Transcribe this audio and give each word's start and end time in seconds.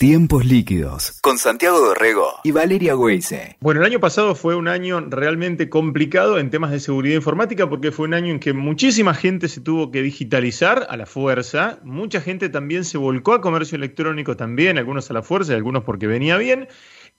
Tiempos 0.00 0.46
líquidos 0.46 1.18
con 1.20 1.36
Santiago 1.36 1.78
Dorrego 1.78 2.40
y 2.42 2.52
Valeria 2.52 2.96
Weise. 2.96 3.58
Bueno, 3.60 3.82
el 3.82 3.86
año 3.86 4.00
pasado 4.00 4.34
fue 4.34 4.54
un 4.54 4.66
año 4.66 4.98
realmente 4.98 5.68
complicado 5.68 6.38
en 6.38 6.48
temas 6.48 6.70
de 6.70 6.80
seguridad 6.80 7.16
informática 7.16 7.68
porque 7.68 7.92
fue 7.92 8.06
un 8.06 8.14
año 8.14 8.32
en 8.32 8.40
que 8.40 8.54
muchísima 8.54 9.12
gente 9.12 9.46
se 9.48 9.60
tuvo 9.60 9.90
que 9.90 10.00
digitalizar 10.00 10.86
a 10.88 10.96
la 10.96 11.04
fuerza, 11.04 11.80
mucha 11.82 12.22
gente 12.22 12.48
también 12.48 12.86
se 12.86 12.96
volcó 12.96 13.34
a 13.34 13.42
comercio 13.42 13.76
electrónico 13.76 14.38
también, 14.38 14.78
algunos 14.78 15.10
a 15.10 15.12
la 15.12 15.20
fuerza 15.20 15.52
y 15.52 15.56
algunos 15.56 15.84
porque 15.84 16.06
venía 16.06 16.38
bien. 16.38 16.66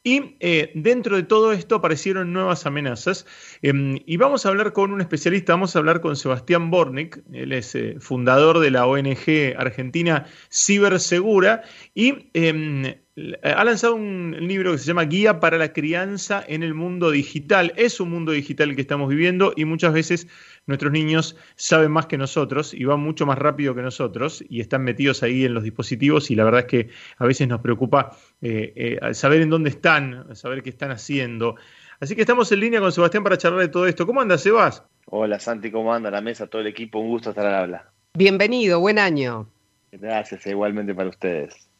Y 0.03 0.35
eh, 0.39 0.71
dentro 0.73 1.15
de 1.15 1.23
todo 1.23 1.51
esto 1.51 1.75
aparecieron 1.75 2.33
nuevas 2.33 2.65
amenazas. 2.65 3.27
Em, 3.61 3.99
y 4.05 4.17
vamos 4.17 4.45
a 4.45 4.49
hablar 4.49 4.73
con 4.73 4.91
un 4.91 4.99
especialista, 4.99 5.53
vamos 5.53 5.75
a 5.75 5.79
hablar 5.79 6.01
con 6.01 6.15
Sebastián 6.15 6.71
Bornik, 6.71 7.21
él 7.31 7.51
es 7.51 7.75
eh, 7.75 7.97
fundador 7.99 8.59
de 8.59 8.71
la 8.71 8.87
ONG 8.87 9.55
argentina 9.57 10.25
Cibersegura. 10.49 11.61
Y 11.93 12.29
em, 12.33 12.95
ha 13.43 13.63
lanzado 13.65 13.95
un 13.95 14.35
libro 14.39 14.71
que 14.71 14.77
se 14.77 14.85
llama 14.85 15.03
Guía 15.03 15.39
para 15.41 15.57
la 15.57 15.73
crianza 15.73 16.43
en 16.47 16.63
el 16.63 16.73
mundo 16.73 17.11
digital. 17.11 17.73
Es 17.75 17.99
un 17.99 18.09
mundo 18.09 18.31
digital 18.31 18.69
el 18.69 18.75
que 18.75 18.81
estamos 18.81 19.09
viviendo 19.09 19.53
y 19.55 19.65
muchas 19.65 19.93
veces 19.93 20.27
nuestros 20.65 20.93
niños 20.93 21.35
saben 21.55 21.91
más 21.91 22.05
que 22.05 22.17
nosotros 22.17 22.73
y 22.73 22.85
van 22.85 23.01
mucho 23.01 23.25
más 23.25 23.37
rápido 23.37 23.75
que 23.75 23.81
nosotros 23.81 24.43
y 24.47 24.61
están 24.61 24.83
metidos 24.83 25.23
ahí 25.23 25.43
en 25.43 25.53
los 25.53 25.63
dispositivos 25.63 26.31
y 26.31 26.35
la 26.35 26.45
verdad 26.45 26.61
es 26.61 26.67
que 26.67 26.89
a 27.17 27.25
veces 27.25 27.47
nos 27.47 27.59
preocupa 27.59 28.15
eh, 28.41 28.99
eh, 29.01 29.13
saber 29.13 29.41
en 29.41 29.49
dónde 29.49 29.71
están, 29.71 30.33
saber 30.35 30.63
qué 30.63 30.69
están 30.69 30.91
haciendo. 30.91 31.55
Así 31.99 32.15
que 32.15 32.21
estamos 32.21 32.51
en 32.51 32.61
línea 32.61 32.79
con 32.79 32.91
Sebastián 32.91 33.23
para 33.23 33.37
charlar 33.37 33.61
de 33.61 33.67
todo 33.67 33.87
esto. 33.87 34.07
¿Cómo 34.07 34.21
anda, 34.21 34.37
Sebas? 34.37 34.83
Hola, 35.05 35.39
Santi, 35.39 35.69
¿cómo 35.69 35.93
anda 35.93 36.09
la 36.09 36.21
mesa, 36.21 36.47
todo 36.47 36.61
el 36.61 36.67
equipo? 36.67 36.99
Un 36.99 37.09
gusto 37.09 37.31
estar 37.31 37.45
al 37.45 37.55
habla. 37.55 37.91
Bienvenido, 38.13 38.79
buen 38.79 38.97
año. 38.97 39.47
Gracias, 39.91 40.47
igualmente 40.47 40.95
para 40.95 41.09
ustedes. 41.09 41.70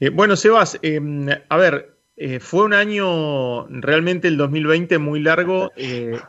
Eh, 0.00 0.10
bueno, 0.10 0.36
Sebas, 0.36 0.80
a 1.48 1.56
ver, 1.56 1.94
fue 2.40 2.64
un 2.64 2.74
año 2.74 3.66
realmente 3.68 4.26
el 4.28 4.36
2020 4.36 4.98
muy 4.98 5.20
largo 5.20 5.70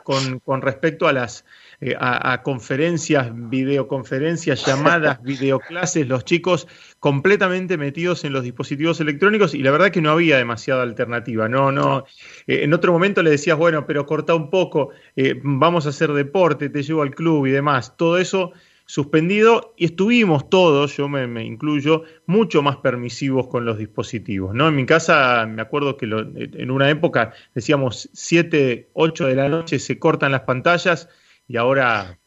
con, 0.04 0.38
con, 0.40 0.62
respecto 0.62 1.08
a 1.08 1.12
las 1.12 1.44
eh, 1.82 1.96
a, 1.98 2.42
conferencias, 2.42 3.30
videoconferencias, 3.32 4.66
llamadas, 4.66 5.22
videoclases, 5.22 6.06
los 6.06 6.26
chicos 6.26 6.68
completamente 6.98 7.78
metidos 7.78 8.22
en 8.24 8.34
los 8.34 8.42
dispositivos 8.44 9.00
electrónicos 9.00 9.54
y 9.54 9.62
la 9.62 9.70
verdad 9.70 9.90
que 9.90 10.02
no 10.02 10.10
había 10.10 10.36
demasiada 10.36 10.82
alternativa. 10.82 11.48
No, 11.48 11.72
no. 11.72 12.04
Eh, 12.46 12.64
en 12.64 12.74
otro 12.74 12.92
momento 12.92 13.22
le 13.22 13.30
decías, 13.30 13.56
bueno, 13.56 13.86
pero 13.86 14.04
corta 14.04 14.34
un 14.34 14.50
poco, 14.50 14.90
eh, 15.16 15.40
vamos 15.42 15.86
a 15.86 15.88
hacer 15.88 16.12
deporte, 16.12 16.68
te 16.68 16.82
llevo 16.82 17.00
al 17.00 17.14
club 17.14 17.46
y 17.46 17.50
demás. 17.50 17.96
Todo 17.96 18.18
eso 18.18 18.52
suspendido 18.90 19.72
y 19.76 19.84
estuvimos 19.84 20.50
todos, 20.50 20.96
yo 20.96 21.08
me, 21.08 21.44
incluyo, 21.44 22.02
mucho 22.26 22.60
más 22.60 22.78
permisivos 22.78 23.46
con 23.46 23.64
los 23.64 23.78
dispositivos. 23.78 24.52
¿no? 24.52 24.66
En 24.66 24.74
mi 24.74 24.84
casa 24.84 25.46
me 25.46 25.62
acuerdo 25.62 25.96
que 25.96 26.06
en 26.06 26.70
una 26.72 26.90
época 26.90 27.32
decíamos 27.54 28.10
7, 28.12 28.90
8 28.92 29.26
de 29.28 29.34
la 29.36 29.48
noche 29.48 29.78
se 29.78 30.00
cortan 30.00 30.32
las 30.32 30.40
pantallas 30.40 31.08
y 31.46 31.56
ahora 31.56 32.18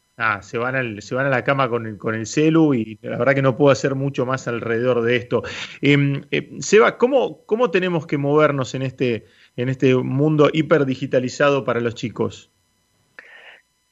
se, 0.41 0.58
van 0.58 1.02
se 1.02 1.16
van 1.16 1.25
a 1.25 1.30
la 1.30 1.44
cama 1.44 1.67
con 1.67 1.86
el, 1.86 1.97
con 1.97 2.16
el 2.16 2.25
celu 2.25 2.73
y 2.73 2.97
la 3.02 3.17
verdad 3.17 3.36
que 3.36 3.41
no 3.41 3.58
puedo 3.58 3.73
hacer 3.73 3.95
mucho 3.95 4.25
más 4.25 4.47
alrededor 4.47 5.02
de 5.02 5.17
esto. 5.17 5.44
Em, 5.81 6.23
eh, 6.31 6.50
Seba, 6.59 6.97
¿cómo, 6.97 7.45
¿cómo 7.45 7.72
tenemos 7.72 8.08
que 8.08 8.17
movernos 8.17 8.73
en 8.73 8.84
este, 8.84 9.25
en 9.58 9.67
este 9.67 9.95
mundo 9.95 10.50
hiperdigitalizado 10.53 11.66
para 11.66 11.81
los 11.81 11.95
chicos? 11.95 12.53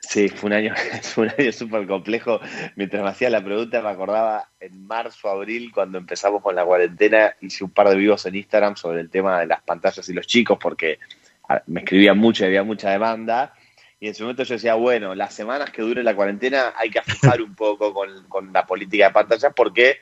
Sí, 0.02 0.30
fue 0.30 0.48
un 0.48 0.54
año, 0.54 0.74
fue 1.04 1.26
un 1.26 1.34
año 1.38 1.52
súper 1.52 1.88
complejo. 1.88 2.40
Mientras 2.76 3.04
me 3.04 3.10
hacía 3.10 3.30
la 3.30 3.44
pregunta, 3.44 3.82
me 3.82 3.90
acordaba 3.90 4.50
en 4.60 4.86
marzo, 4.86 5.30
abril, 5.30 5.72
cuando 5.72 5.98
empezamos 5.98 6.42
con 6.42 6.56
la 6.56 6.66
cuarentena, 6.66 7.36
hice 7.40 7.64
un 7.64 7.70
par 7.70 7.90
de 7.90 7.96
vivos 7.96 8.26
en 8.26 8.36
Instagram 8.36 8.76
sobre 8.76 9.00
el 9.00 9.10
tema 9.10 9.40
de 9.40 9.46
las 9.46 9.62
pantallas 9.62 10.08
y 10.10 10.14
los 10.14 10.28
chicos, 10.28 10.58
porque 10.60 11.00
me 11.68 11.82
escribían 11.82 12.18
mucho 12.18 12.44
y 12.44 12.48
había 12.48 12.64
mucha 12.64 12.90
demanda. 12.90 13.54
Y 14.00 14.08
en 14.08 14.12
ese 14.12 14.24
momento 14.24 14.44
yo 14.44 14.56
decía, 14.56 14.74
bueno, 14.74 15.14
las 15.14 15.34
semanas 15.34 15.70
que 15.70 15.84
dure 15.84 16.04
la 16.04 16.16
cuarentena 16.16 16.74
hay 16.76 16.90
que 16.90 17.00
ajustar 17.00 17.42
un 17.42 17.54
poco 17.54 17.94
con, 17.94 18.52
la 18.52 18.66
política 18.66 19.08
de 19.08 19.14
pantallas 19.14 19.54
porque, 19.56 20.00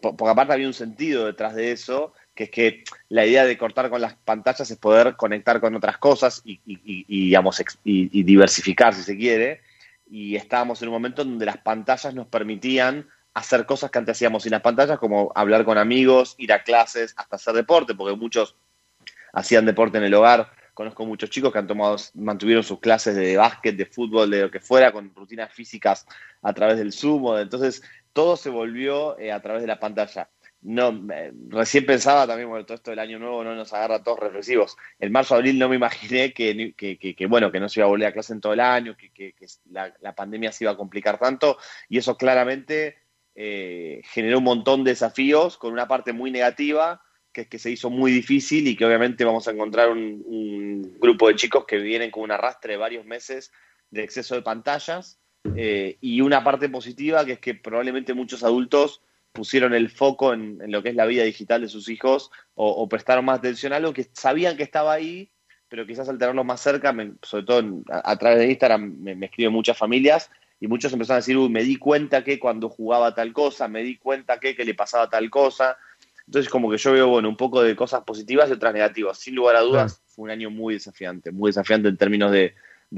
porque 0.00 0.28
aparte 0.28 0.52
había 0.52 0.66
un 0.66 0.74
sentido 0.74 1.26
detrás 1.26 1.54
de 1.54 1.70
eso, 1.70 2.12
que 2.36 2.44
es 2.44 2.50
que 2.50 2.84
la 3.08 3.26
idea 3.26 3.44
de 3.44 3.58
cortar 3.58 3.90
con 3.90 4.00
las 4.00 4.14
pantallas 4.14 4.70
es 4.70 4.76
poder 4.76 5.16
conectar 5.16 5.60
con 5.60 5.74
otras 5.74 5.98
cosas 5.98 6.42
y, 6.44 6.60
digamos, 7.08 7.60
y, 7.82 8.22
diversificar 8.22 8.94
si 8.94 9.02
se 9.02 9.16
quiere. 9.16 9.62
Y 10.08 10.36
estábamos 10.36 10.80
en 10.82 10.88
un 10.88 10.94
momento 10.94 11.24
donde 11.24 11.46
las 11.46 11.58
pantallas 11.58 12.14
nos 12.14 12.28
permitían 12.28 13.08
hacer 13.34 13.66
cosas 13.66 13.90
que 13.90 13.98
antes 13.98 14.16
hacíamos 14.16 14.44
sin 14.44 14.52
las 14.52 14.62
pantallas, 14.62 14.98
como 14.98 15.32
hablar 15.34 15.64
con 15.64 15.78
amigos, 15.78 16.36
ir 16.38 16.52
a 16.52 16.62
clases, 16.62 17.12
hasta 17.16 17.36
hacer 17.36 17.54
deporte, 17.54 17.94
porque 17.94 18.16
muchos 18.16 18.54
hacían 19.32 19.66
deporte 19.66 19.98
en 19.98 20.04
el 20.04 20.14
hogar 20.14 20.50
Conozco 20.76 21.06
muchos 21.06 21.30
chicos 21.30 21.54
que 21.54 21.58
han 21.58 21.66
tomado, 21.66 21.96
mantuvieron 22.12 22.62
sus 22.62 22.80
clases 22.80 23.16
de 23.16 23.34
básquet, 23.38 23.74
de 23.74 23.86
fútbol, 23.86 24.30
de 24.30 24.42
lo 24.42 24.50
que 24.50 24.60
fuera, 24.60 24.92
con 24.92 25.10
rutinas 25.14 25.50
físicas 25.50 26.06
a 26.42 26.52
través 26.52 26.76
del 26.76 26.92
Zoom. 26.92 27.38
Entonces, 27.38 27.82
todo 28.12 28.36
se 28.36 28.50
volvió 28.50 29.18
eh, 29.18 29.32
a 29.32 29.40
través 29.40 29.62
de 29.62 29.68
la 29.68 29.80
pantalla. 29.80 30.28
No, 30.68 31.00
recién 31.48 31.86
pensaba 31.86 32.26
también, 32.26 32.48
bueno, 32.48 32.66
todo 32.66 32.74
esto 32.74 32.90
del 32.90 32.98
año 32.98 33.20
nuevo 33.20 33.44
no 33.44 33.54
nos 33.54 33.72
agarra 33.72 34.02
todos 34.02 34.18
reflexivos. 34.18 34.76
En 34.98 35.12
marzo, 35.12 35.36
abril 35.36 35.60
no 35.60 35.68
me 35.68 35.76
imaginé 35.76 36.32
que, 36.32 36.74
que, 36.76 37.26
bueno, 37.28 37.52
que 37.52 37.60
no 37.60 37.68
se 37.68 37.78
iba 37.78 37.86
a 37.86 37.88
volver 37.88 38.08
a 38.08 38.12
clase 38.12 38.32
en 38.32 38.40
todo 38.40 38.52
el 38.52 38.58
año, 38.58 38.96
que, 38.96 39.32
la, 39.70 40.14
pandemia 40.16 40.50
se 40.50 40.64
iba 40.64 40.72
a 40.72 40.76
complicar 40.76 41.20
tanto, 41.20 41.56
y 41.88 41.98
eso 41.98 42.16
claramente 42.16 42.96
eh, 43.36 44.02
generó 44.06 44.38
un 44.38 44.44
montón 44.44 44.82
de 44.82 44.90
desafíos 44.90 45.56
con 45.56 45.72
una 45.72 45.86
parte 45.86 46.12
muy 46.12 46.32
negativa, 46.32 47.00
que, 47.32 47.46
que 47.46 47.60
se 47.60 47.70
hizo 47.70 47.88
muy 47.88 48.10
difícil 48.10 48.66
y 48.66 48.74
que 48.74 48.84
obviamente 48.84 49.24
vamos 49.24 49.46
a 49.46 49.52
encontrar 49.52 49.90
un, 49.90 50.96
grupo 50.98 51.28
de 51.28 51.36
chicos 51.36 51.64
que 51.64 51.76
vienen 51.76 52.10
con 52.10 52.24
un 52.24 52.32
arrastre 52.32 52.72
de 52.72 52.78
varios 52.78 53.06
meses 53.06 53.52
de 53.92 54.02
exceso 54.02 54.34
de 54.34 54.42
pantallas 54.42 55.20
eh, 55.54 55.96
y 56.00 56.22
una 56.22 56.42
parte 56.42 56.68
positiva 56.68 57.24
que 57.24 57.32
es 57.32 57.38
que 57.38 57.54
probablemente 57.54 58.14
muchos 58.14 58.42
adultos 58.42 59.00
pusieron 59.36 59.74
el 59.74 59.90
foco 59.90 60.32
en, 60.32 60.58
lo 60.66 60.82
que 60.82 60.88
es 60.88 60.94
la 60.94 61.06
vida 61.06 61.22
digital 61.22 61.60
de 61.60 61.68
sus 61.68 61.88
hijos 61.88 62.30
o, 62.54 62.88
prestaron 62.88 63.24
más 63.24 63.38
atención 63.38 63.72
a 63.72 63.76
algo 63.76 63.92
que 63.92 64.08
sabían 64.12 64.56
que 64.56 64.62
estaba 64.62 64.92
ahí, 64.92 65.30
pero 65.68 65.86
quizás 65.86 66.08
al 66.08 66.18
tenerlo 66.18 66.42
más 66.42 66.60
cerca, 66.60 66.94
sobre 67.22 67.44
todo 67.44 67.82
a, 67.90 68.16
través 68.16 68.38
de 68.38 68.50
Instagram 68.50 68.96
me, 68.98 69.26
escriben 69.26 69.52
muchas 69.52 69.76
familias 69.76 70.30
y 70.58 70.68
muchos 70.68 70.92
empezaron 70.92 71.16
a 71.16 71.20
decir, 71.20 71.36
uy, 71.36 71.50
me 71.50 71.62
di 71.62 71.76
cuenta 71.76 72.24
que 72.24 72.38
cuando 72.38 72.68
jugaba 72.68 73.14
tal 73.14 73.32
cosa, 73.32 73.68
me 73.68 73.82
di 73.82 73.98
cuenta 73.98 74.40
que, 74.40 74.56
que 74.56 74.64
le 74.64 74.74
pasaba 74.74 75.08
tal 75.08 75.28
cosa, 75.28 75.76
entonces, 76.26 76.50
como 76.50 76.70
que 76.70 76.76
yo 76.76 76.92
veo, 76.92 77.08
bueno, 77.08 77.28
un 77.28 77.36
poco 77.36 77.62
de 77.62 77.76
cosas 77.76 78.02
positivas 78.02 78.50
y 78.50 78.52
otras 78.52 78.74
negativas. 78.74 79.18
Sin 79.18 79.34
lugar 79.36 79.56
a 79.56 79.60
dudas, 79.60 80.02
fue 80.06 80.24
un 80.24 80.30
año 80.30 80.50
muy 80.50 80.74
desafiante, 80.74 81.30
muy 81.30 81.50
desafiante 81.50 81.88
en 81.88 81.96
términos 81.96 82.32
de, 82.32 82.54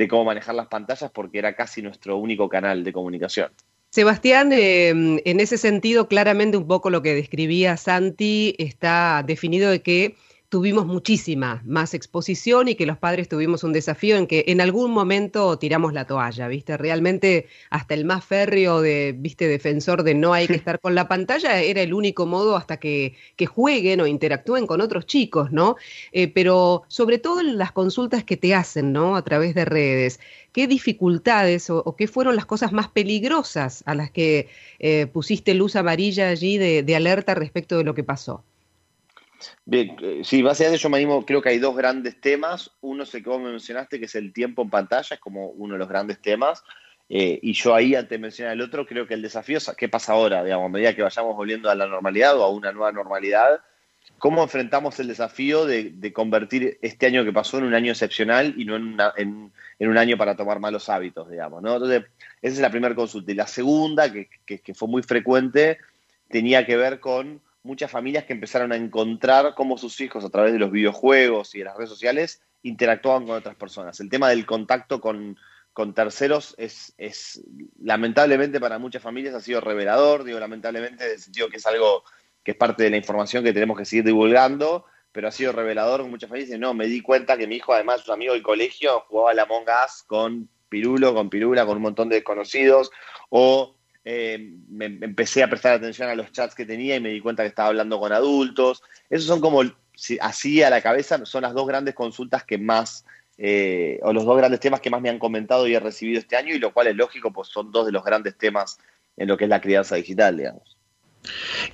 cómo 0.09 0.25
manejar 0.25 0.55
las 0.55 0.69
pantallas 0.69 1.11
porque 1.11 1.39
era 1.39 1.55
casi 1.55 1.83
nuestro 1.83 2.17
único 2.17 2.49
canal 2.49 2.85
de 2.85 2.93
comunicación. 2.93 3.51
Sebastián, 3.99 4.53
em, 4.53 5.19
en 5.25 5.41
ese 5.41 5.59
sentido, 5.59 6.07
claramente 6.07 6.57
un 6.57 6.69
poco 6.69 6.89
lo 6.89 7.03
que 7.03 7.17
describía 7.17 7.77
Santi 7.77 8.55
está 8.57 9.25
definido 9.27 9.73
de 9.73 9.83
que 9.83 10.15
tuvimos 10.49 10.87
muchísima 10.87 11.63
más 11.67 11.93
exposición 11.93 12.69
y 12.69 12.75
que 12.75 12.87
los 12.87 12.97
padres 12.97 13.29
tuvimos 13.29 13.65
un 13.65 13.73
desafío 13.75 14.17
en 14.17 14.27
que 14.27 14.45
en 14.49 14.61
algún 14.63 14.91
momento 14.93 15.59
tiramos 15.59 15.93
la 15.93 16.07
toalla, 16.07 16.49
¿viste? 16.49 16.77
Realmente 16.79 17.49
hasta 17.71 17.95
el 17.95 18.07
más 18.07 18.25
férreo 18.25 18.81
de, 18.81 19.15
¿viste? 19.17 19.47
Defensor 19.47 20.03
de 20.05 20.15
no 20.15 20.33
hay 20.33 20.47
que 20.47 20.55
estar 20.55 20.81
con 20.81 20.95
la 20.95 21.07
pantalla 21.07 21.61
era 21.61 21.83
el 21.83 21.93
único 21.93 22.25
modo 22.27 22.57
hasta 22.57 22.79
que, 22.79 23.15
jueguen 23.49 24.01
o 24.01 24.07
interactúen 24.07 24.67
con 24.67 24.81
otros 24.81 25.07
chicos, 25.07 25.53
¿no? 25.53 25.77
Eh, 26.13 26.29
pero 26.29 26.83
sobre 26.89 27.19
todo 27.19 27.41
en 27.41 27.59
las 27.59 27.73
consultas 27.73 28.25
que 28.25 28.37
te 28.37 28.55
hacen, 28.55 28.93
¿no? 28.93 29.17
A 29.17 29.23
través 29.23 29.55
de 29.55 29.65
redes, 29.65 30.21
¿qué 30.53 30.67
dificultades 30.67 31.71
o, 31.71 31.95
qué 31.97 32.09
fueron 32.09 32.37
las 32.37 32.47
cosas 32.47 32.73
más 32.73 32.89
peligrosas 32.89 33.83
a 33.87 33.95
las 33.95 34.11
que 34.11 34.49
eh, 34.79 35.07
pusiste 35.07 35.55
luz 35.55 35.77
amarilla 35.77 36.29
allí 36.31 36.59
de 36.59 36.97
alerta 36.97 37.35
respecto 37.35 37.77
de 37.79 37.85
lo 37.85 37.95
que 37.95 38.05
pasó? 38.05 38.45
Bien, 39.65 39.97
eh, 40.03 40.21
sí, 40.25 40.43
básicamente 40.43 40.83
yo 40.83 40.91
me 40.91 41.25
creo 41.25 41.43
que 41.43 41.51
hay 41.51 41.59
dos 41.59 41.77
grandes 41.77 42.21
temas. 42.21 42.71
Uno 42.81 43.05
es 43.05 43.15
el 43.15 43.23
que 43.23 43.31
vos 43.31 43.41
me 43.41 43.51
mencionaste, 43.51 43.99
que 43.99 44.07
es 44.07 44.15
el 44.15 44.33
tiempo 44.33 44.63
en 44.63 44.71
pantalla, 44.71 45.15
es 45.15 45.21
como 45.21 45.49
uno 45.49 45.75
de 45.75 45.79
los 45.79 45.89
grandes 45.89 46.21
temas. 46.21 46.63
Eh, 47.09 47.39
y 47.43 47.53
yo 47.53 47.75
ahí, 47.75 47.95
antes 47.95 48.11
de 48.11 48.19
mencionar 48.19 48.55
el 48.55 48.61
otro, 48.61 48.87
creo 48.87 49.07
que 49.07 49.15
el 49.15 49.23
desafío 49.23 49.59
es 49.59 49.71
qué 49.77 49.89
pasa 49.89 50.13
ahora, 50.13 50.45
digamos, 50.45 50.67
a 50.67 50.69
medida 50.69 50.95
que 50.95 51.03
vayamos 51.03 51.35
volviendo 51.37 51.71
a 51.71 51.75
la 51.75 51.87
normalidad 51.87 52.39
o 52.39 52.45
a 52.45 52.51
una 52.51 52.73
nueva 52.73 52.93
normalidad, 52.93 53.61
cómo 54.19 54.43
enfrentamos 54.43 54.99
el 55.01 55.09
desafío 55.09 55.65
de, 55.65 56.13
convertir 56.13 56.79
este 56.83 57.07
año 57.07 57.25
que 57.25 57.33
pasó 57.33 57.59
en 57.59 57.65
un 57.65 57.75
año 57.75 57.93
excepcional 57.93 58.55
y 58.59 58.65
no 58.65 58.77
en, 58.77 59.53
un 59.81 59.99
año 59.99 60.19
para 60.19 60.37
tomar 60.37 60.61
malos 60.61 60.89
hábitos, 60.89 61.31
digamos, 61.31 61.63
¿no? 61.63 61.75
Entonces, 61.75 62.05
esa 62.43 62.55
es 62.55 62.61
la 62.61 62.71
primera 62.71 62.95
consulta. 62.95 63.33
Y 63.33 63.37
la 63.37 63.47
segunda, 63.47 64.13
que 64.13 64.75
fue 64.75 64.89
muy 64.89 65.03
frecuente, 65.03 65.79
tenía 66.29 66.67
que 66.67 66.77
ver 66.77 67.01
con 67.01 67.41
muchas 67.69 67.91
familias 67.91 68.25
que 68.25 68.33
empezaron 68.33 68.73
a 68.73 68.77
encontrar 68.77 69.55
cómo 69.55 69.77
sus 69.77 70.01
hijos 70.01 70.25
a 70.25 70.31
través 70.31 70.55
de 70.55 70.59
los 70.59 70.73
videojuegos 70.73 71.55
y 71.55 71.59
de 71.59 71.67
las 71.67 71.77
redes 71.77 71.91
sociales 71.91 72.41
interactuaban 72.63 73.27
con 73.27 73.37
otras 73.37 73.57
personas. 73.57 74.01
El 74.01 74.09
tema 74.09 74.31
del 74.31 74.47
contacto 74.47 75.01
con, 75.01 75.37
terceros 75.95 76.57
es, 76.59 76.95
es, 76.97 77.41
lamentablemente 77.81 78.59
para 78.59 78.81
muchas 78.81 79.03
familias 79.03 79.35
ha 79.35 79.41
sido 79.41 79.61
revelador, 79.61 80.25
digo 80.25 80.41
lamentablemente 80.41 81.05
en 81.05 81.13
el 81.13 81.21
sentido 81.21 81.49
que 81.49 81.59
es 81.59 81.67
algo 81.67 82.03
que 82.43 82.53
es 82.53 82.57
parte 82.57 82.83
de 82.83 82.91
la 82.91 82.97
información 82.97 83.45
que 83.45 83.53
tenemos 83.53 83.79
que 83.79 83.85
seguir 83.85 84.07
divulgando, 84.07 84.87
pero 85.13 85.29
ha 85.29 85.31
sido 85.31 85.53
revelador 85.53 86.01
con 86.01 86.11
muchas 86.11 86.31
familias. 86.31 86.59
No, 86.59 86.73
me 86.73 86.87
di 86.87 87.03
cuenta 87.03 87.37
que 87.37 87.47
mi 87.47 87.57
hijo, 87.57 87.75
además, 87.75 88.01
su 88.01 88.13
amigo 88.13 88.33
del 88.33 88.43
colegio, 88.43 89.05
jugaba 89.09 89.31
a 89.31 89.35
la 89.35 89.43
Among 89.43 89.67
con 90.07 90.49
Pirulo, 90.71 91.15
con 91.15 91.29
Pirula, 91.29 91.67
con 91.67 91.77
un 91.77 91.83
montón 91.83 92.09
de 92.09 92.17
desconocidos, 92.17 92.91
o 93.29 93.78
eh, 94.11 94.55
me, 94.71 94.87
empecé 94.87 95.43
a 95.43 95.51
prestar 95.51 95.75
atención 95.75 96.09
a 96.09 96.15
los 96.15 96.33
chats 96.33 96.55
que 96.55 96.65
tenía 96.65 96.97
y 96.97 97.01
me 97.01 97.11
di 97.11 97.21
cuenta 97.21 97.43
que 97.43 97.51
estaba 97.51 97.69
hablando 97.69 98.01
con 98.01 98.11
adultos. 98.11 98.83
Esos 99.11 99.27
son 99.27 99.39
como, 99.39 99.63
así 100.23 100.63
a 100.63 100.71
la 100.71 100.81
cabeza, 100.81 101.27
son 101.27 101.43
las 101.43 101.53
dos 101.53 101.67
grandes 101.67 101.95
consultas 101.95 102.43
que 102.43 102.57
más, 102.57 103.05
eh, 103.37 104.01
o 104.01 104.15
los 104.15 104.25
dos 104.25 104.39
grandes 104.39 104.61
temas 104.61 104.81
que 104.81 104.89
más 104.89 105.03
me 105.03 105.11
han 105.11 105.19
comentado 105.19 105.69
y 105.69 105.75
he 105.75 105.81
recibido 105.81 106.19
este 106.19 106.37
año, 106.37 106.55
y 106.55 106.59
lo 106.59 106.73
cual 106.73 106.87
es 106.87 106.97
lógico, 106.97 107.35
pues 107.35 107.49
son 107.49 107.71
dos 107.71 107.85
de 107.85 107.93
los 107.93 108.03
grandes 108.03 108.39
temas 108.39 108.79
en 109.19 109.29
lo 109.29 109.37
que 109.37 109.45
es 109.45 109.51
la 109.51 109.61
crianza 109.61 109.97
digital, 109.97 110.39
digamos. 110.39 110.79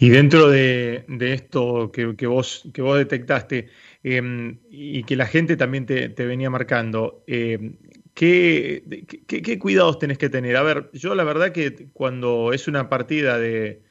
Y 0.00 0.08
dentro 0.08 0.50
de, 0.50 1.04
esto 1.20 1.92
que, 1.92 2.26
vos, 2.26 2.69
que 2.75 2.82
vos 2.82 2.98
detectaste 2.98 3.69
em, 4.02 4.58
y 4.69 5.04
que 5.04 5.14
la 5.14 5.26
gente 5.26 5.56
también 5.56 5.86
te, 5.86 6.08
venía 6.08 6.50
marcando, 6.50 7.22
em, 7.28 7.76
¿qué, 8.14 9.05
qué, 9.26 9.58
cuidados 9.58 9.99
tenés 9.99 10.19
que 10.19 10.28
tener? 10.28 10.56
A 10.56 10.62
ver, 10.62 10.90
yo 10.93 11.14
la 11.14 11.25
verdad 11.25 11.52
que 11.52 11.88
cuando 11.93 12.52
es 12.52 12.69
una 12.69 12.88
partida 12.88 13.38
de, 13.38 13.82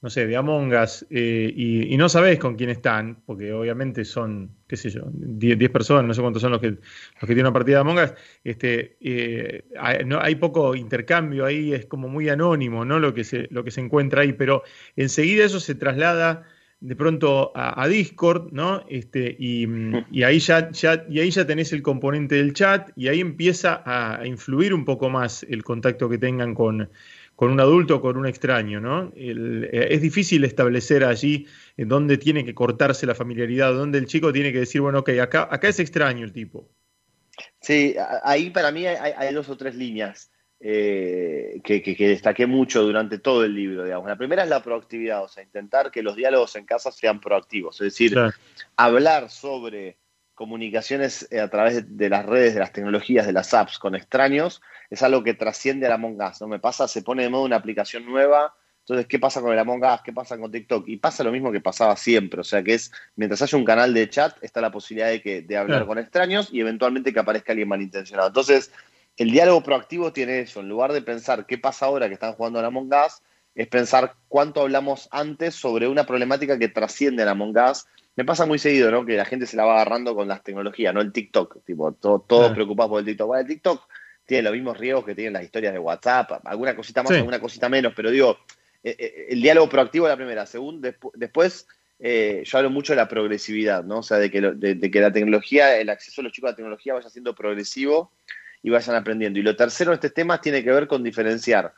no 0.00 0.10
sé, 0.10 0.26
de 0.26 0.36
Among 0.36 0.72
Us 0.74 1.06
eh, 1.10 1.52
y, 1.54 1.96
no 1.96 2.08
sabés 2.08 2.38
con 2.38 2.56
quién 2.56 2.70
están, 2.70 3.22
porque 3.26 3.52
obviamente 3.52 4.04
son, 4.04 4.56
qué 4.66 4.76
sé 4.76 4.90
yo, 4.90 5.02
10 5.12 5.70
personas, 5.70 6.04
no 6.04 6.14
sé 6.14 6.20
cuántos 6.20 6.42
son 6.42 6.52
los 6.52 6.60
que, 6.60 6.70
los 6.70 6.80
que 7.20 7.26
tienen 7.26 7.46
una 7.46 7.52
partida 7.52 7.76
de 7.76 7.80
Among 7.80 7.98
Us, 7.98 8.14
este, 8.44 8.96
eh, 9.00 9.64
hay, 9.78 9.98
hay 10.20 10.34
poco 10.36 10.74
intercambio 10.74 11.44
ahí, 11.44 11.72
es 11.74 11.86
como 11.86 12.08
muy 12.08 12.28
anónimo 12.28 12.84
¿no? 12.84 12.98
lo, 12.98 13.14
que 13.14 13.24
se, 13.24 13.48
lo 13.50 13.64
que 13.64 13.70
se 13.70 13.80
encuentra 13.80 14.22
ahí, 14.22 14.32
pero 14.32 14.62
enseguida 14.96 15.44
eso 15.44 15.60
se 15.60 15.74
traslada 15.74 16.44
de 16.82 16.96
pronto 16.96 17.52
a, 17.54 17.86
Discord, 17.88 18.52
¿no? 18.52 18.84
Este, 18.88 19.34
y, 19.38 19.66
y, 20.10 20.22
ahí 20.24 20.38
ya, 20.40 20.70
ya, 20.70 21.04
y 21.08 21.20
ahí 21.20 21.30
ya 21.30 21.46
tenés 21.46 21.72
el 21.72 21.82
componente 21.82 22.34
del 22.34 22.52
chat 22.52 22.90
y 22.96 23.08
ahí 23.08 23.20
empieza 23.20 23.82
a 23.86 24.26
influir 24.26 24.74
un 24.74 24.84
poco 24.84 25.08
más 25.08 25.44
el 25.48 25.62
contacto 25.62 26.08
que 26.08 26.18
tengan 26.18 26.54
con 26.54 26.88
con 27.36 27.50
un 27.50 27.60
adulto 27.60 27.96
o 27.96 28.00
con 28.00 28.16
un 28.16 28.26
extraño, 28.26 28.80
¿no? 28.80 29.12
Eh, 29.16 29.88
es 29.90 30.00
difícil 30.00 30.44
establecer 30.44 31.04
allí 31.04 31.46
en 31.76 31.88
dónde 31.88 32.18
tiene 32.18 32.44
que 32.44 32.54
cortarse 32.54 33.06
la 33.06 33.14
familiaridad, 33.14 33.72
dónde 33.72 33.98
el 33.98 34.06
chico 34.06 34.32
tiene 34.32 34.52
que 34.52 34.60
decir, 34.60 34.80
bueno, 34.80 35.00
ok, 35.00 35.10
acá, 35.20 35.48
acá 35.50 35.68
es 35.68 35.80
extraño 35.80 36.24
el 36.24 36.32
tipo. 36.32 36.68
Sí, 37.60 37.94
ahí 38.22 38.50
para 38.50 38.70
mí 38.70 38.86
hay, 38.86 39.34
dos 39.34 39.48
o 39.48 39.56
tres 39.56 39.74
líneas 39.74 40.30
eh, 40.64 41.60
que, 41.64 41.82
destaqué 41.98 42.46
mucho 42.46 42.84
durante 42.84 43.18
todo 43.18 43.44
el 43.44 43.52
libro, 43.52 43.84
digamos. 43.84 44.06
La 44.06 44.16
primera 44.16 44.44
es 44.44 44.48
la 44.48 44.62
proactividad, 44.62 45.24
o 45.24 45.28
sea, 45.28 45.42
intentar 45.42 45.90
que 45.90 46.02
los 46.02 46.14
diálogos 46.14 46.54
en 46.54 46.64
casa 46.64 46.92
sean 46.92 47.20
proactivos, 47.20 47.80
es 47.80 47.86
decir, 47.86 48.16
hablar 48.76 49.28
sobre 49.28 49.98
comunicaciones 50.34 51.28
a 51.32 51.48
través 51.48 51.96
de 51.96 52.08
las 52.08 52.24
redes, 52.24 52.54
de 52.54 52.60
las 52.60 52.72
tecnologías, 52.72 53.26
de 53.26 53.32
las 53.32 53.52
apps 53.54 53.78
con 53.78 53.96
extraños, 53.96 54.62
es 54.88 55.02
algo 55.02 55.24
que 55.24 55.34
trasciende 55.34 55.86
a 55.86 55.88
la 55.88 55.96
Among 55.96 56.22
Us, 56.22 56.40
¿no? 56.40 56.46
Me 56.46 56.60
pasa, 56.60 56.86
se 56.86 57.02
pone 57.02 57.24
de 57.24 57.28
moda 57.28 57.44
una 57.44 57.56
aplicación 57.56 58.06
nueva, 58.06 58.54
entonces, 58.82 59.06
¿qué 59.06 59.18
pasa 59.18 59.40
con 59.40 59.52
el 59.52 59.58
Among 59.58 59.82
Us? 59.84 60.00
¿Qué 60.04 60.12
pasa 60.12 60.38
con 60.38 60.50
TikTok? 60.50 60.88
Y 60.88 60.96
pasa 60.96 61.22
lo 61.24 61.32
mismo 61.32 61.50
que 61.50 61.60
pasaba 61.60 61.96
siempre, 61.96 62.40
o 62.40 62.44
sea 62.44 62.62
que 62.62 62.74
es, 62.74 62.92
mientras 63.16 63.42
haya 63.42 63.58
un 63.58 63.64
canal 63.64 63.94
de 63.94 64.08
chat, 64.08 64.36
está 64.42 64.60
la 64.60 64.70
posibilidad 64.70 65.08
de, 65.08 65.20
que, 65.20 65.42
de 65.42 65.56
hablar 65.56 65.86
con 65.86 65.98
extraños 65.98 66.50
y 66.52 66.60
eventualmente 66.60 67.12
que 67.12 67.18
aparezca 67.18 67.52
alguien 67.52 67.68
malintencionado. 67.68 68.28
Entonces, 68.28 68.72
el 69.16 69.30
diálogo 69.30 69.62
proactivo 69.62 70.12
tiene 70.12 70.40
eso, 70.40 70.60
en 70.60 70.68
lugar 70.68 70.92
de 70.92 71.02
pensar 71.02 71.46
qué 71.46 71.58
pasa 71.58 71.86
ahora 71.86 72.08
que 72.08 72.14
están 72.14 72.32
jugando 72.32 72.58
a 72.58 72.62
la 72.62 72.68
Among 72.68 72.90
Us, 72.92 73.22
es 73.54 73.68
pensar 73.68 74.14
cuánto 74.28 74.62
hablamos 74.62 75.08
antes 75.10 75.54
sobre 75.54 75.86
una 75.86 76.04
problemática 76.04 76.58
que 76.58 76.68
trasciende 76.68 77.22
a 77.22 77.26
la 77.26 77.32
Among 77.32 77.56
Us. 77.56 77.86
Me 78.16 78.24
pasa 78.24 78.46
muy 78.46 78.58
seguido, 78.58 78.90
¿no? 78.90 79.04
Que 79.04 79.16
la 79.16 79.24
gente 79.24 79.46
se 79.46 79.56
la 79.56 79.64
va 79.64 79.74
agarrando 79.74 80.14
con 80.14 80.28
las 80.28 80.42
tecnologías, 80.42 80.94
no 80.94 81.00
el 81.00 81.12
TikTok, 81.12 81.64
tipo, 81.64 81.92
todos 81.92 82.26
todo 82.26 82.54
preocupados 82.54 82.90
por 82.90 83.00
el 83.00 83.06
TikTok. 83.06 83.26
Bueno, 83.26 83.42
el 83.42 83.48
TikTok 83.48 83.88
tiene 84.24 84.42
los 84.44 84.52
mismos 84.52 84.78
riesgos 84.78 85.04
que 85.04 85.14
tienen 85.14 85.34
las 85.34 85.44
historias 85.44 85.72
de 85.72 85.78
WhatsApp, 85.78 86.30
alguna 86.44 86.74
cosita 86.74 87.02
más, 87.02 87.12
alguna 87.12 87.40
cosita 87.40 87.68
menos, 87.68 87.92
pero 87.94 88.10
digo, 88.10 88.38
eh, 88.82 88.96
eh, 88.98 89.26
el 89.30 89.42
diálogo 89.42 89.68
proactivo 89.68 90.06
es 90.06 90.10
la 90.10 90.16
primera. 90.16 90.46
Según, 90.46 90.80
después, 91.14 91.66
eh, 91.98 92.42
yo 92.44 92.58
hablo 92.58 92.70
mucho 92.70 92.92
de 92.92 92.96
la 92.96 93.08
progresividad, 93.08 93.84
¿no? 93.84 93.98
O 93.98 94.02
sea, 94.02 94.18
de 94.18 94.30
que, 94.30 94.40
de, 94.40 94.90
que 94.90 95.00
la 95.00 95.12
tecnología, 95.12 95.76
el 95.76 95.90
acceso 95.90 96.20
a 96.20 96.24
los 96.24 96.32
chicos 96.32 96.48
a 96.48 96.52
la 96.52 96.56
tecnología 96.56 96.94
vaya 96.94 97.10
siendo 97.10 97.34
progresivo 97.34 98.12
y 98.62 98.70
vayan 98.70 98.96
aprendiendo. 98.96 99.38
Y 99.38 99.42
lo 99.42 99.56
tercero 99.56 99.90
en 99.90 99.94
este 99.94 100.10
tema 100.10 100.40
tiene 100.40 100.62
que 100.62 100.70
ver 100.70 100.86
con 100.86 101.02
diferenciar 101.02 101.74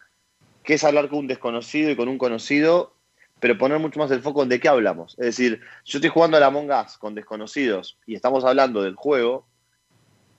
qué 0.62 0.74
es 0.74 0.84
hablar 0.84 1.08
con 1.08 1.20
un 1.20 1.26
desconocido 1.26 1.90
y 1.90 1.96
con 1.96 2.08
un 2.08 2.18
conocido, 2.18 2.94
pero 3.40 3.58
poner 3.58 3.78
mucho 3.78 3.98
más 3.98 4.10
el 4.10 4.20
foco 4.20 4.42
en 4.42 4.48
de 4.48 4.60
qué 4.60 4.68
hablamos. 4.68 5.14
Es 5.18 5.26
decir, 5.26 5.60
yo 5.84 5.98
estoy 5.98 6.10
jugando 6.10 6.36
a 6.36 6.40
la 6.40 6.46
Among 6.46 6.70
Us 6.70 6.98
con 6.98 7.14
desconocidos 7.14 7.98
y 8.06 8.14
estamos 8.14 8.44
hablando 8.44 8.82
del 8.82 8.94
juego, 8.94 9.46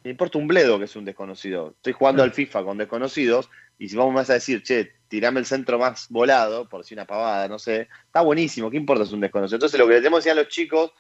me 0.03 0.11
importa 0.11 0.37
un 0.37 0.47
bledo 0.47 0.77
que 0.77 0.85
es 0.85 0.95
un 0.95 1.05
desconocido. 1.05 1.73
Estoy 1.77 1.93
jugando 1.93 2.21
al 2.23 2.31
FIFA 2.31 2.63
con 2.63 2.77
desconocidos 2.77 3.49
y 3.77 3.89
si 3.89 3.95
vamos 3.95 4.29
a 4.29 4.33
decir, 4.33 4.63
che, 4.63 4.93
tirame 5.07 5.39
el 5.39 5.45
centro 5.45 5.77
más 5.77 6.07
volado, 6.09 6.69
por 6.69 6.81
decir 6.81 6.97
una 6.97 7.05
pavada, 7.05 7.47
no 7.47 7.59
sé, 7.59 7.87
está 8.05 8.21
buenísimo, 8.21 8.69
¿qué 8.69 8.77
importa 8.77 9.03
es 9.03 9.11
un 9.11 9.21
desconocido? 9.21 9.57
Entonces 9.57 9.79
lo 9.79 9.87
que 9.87 9.93
le 9.93 9.99
tenemos 9.99 10.23
que 10.23 10.29
decir 10.29 10.39
a 10.39 10.43
los 10.43 10.51
chicos, 10.51 10.91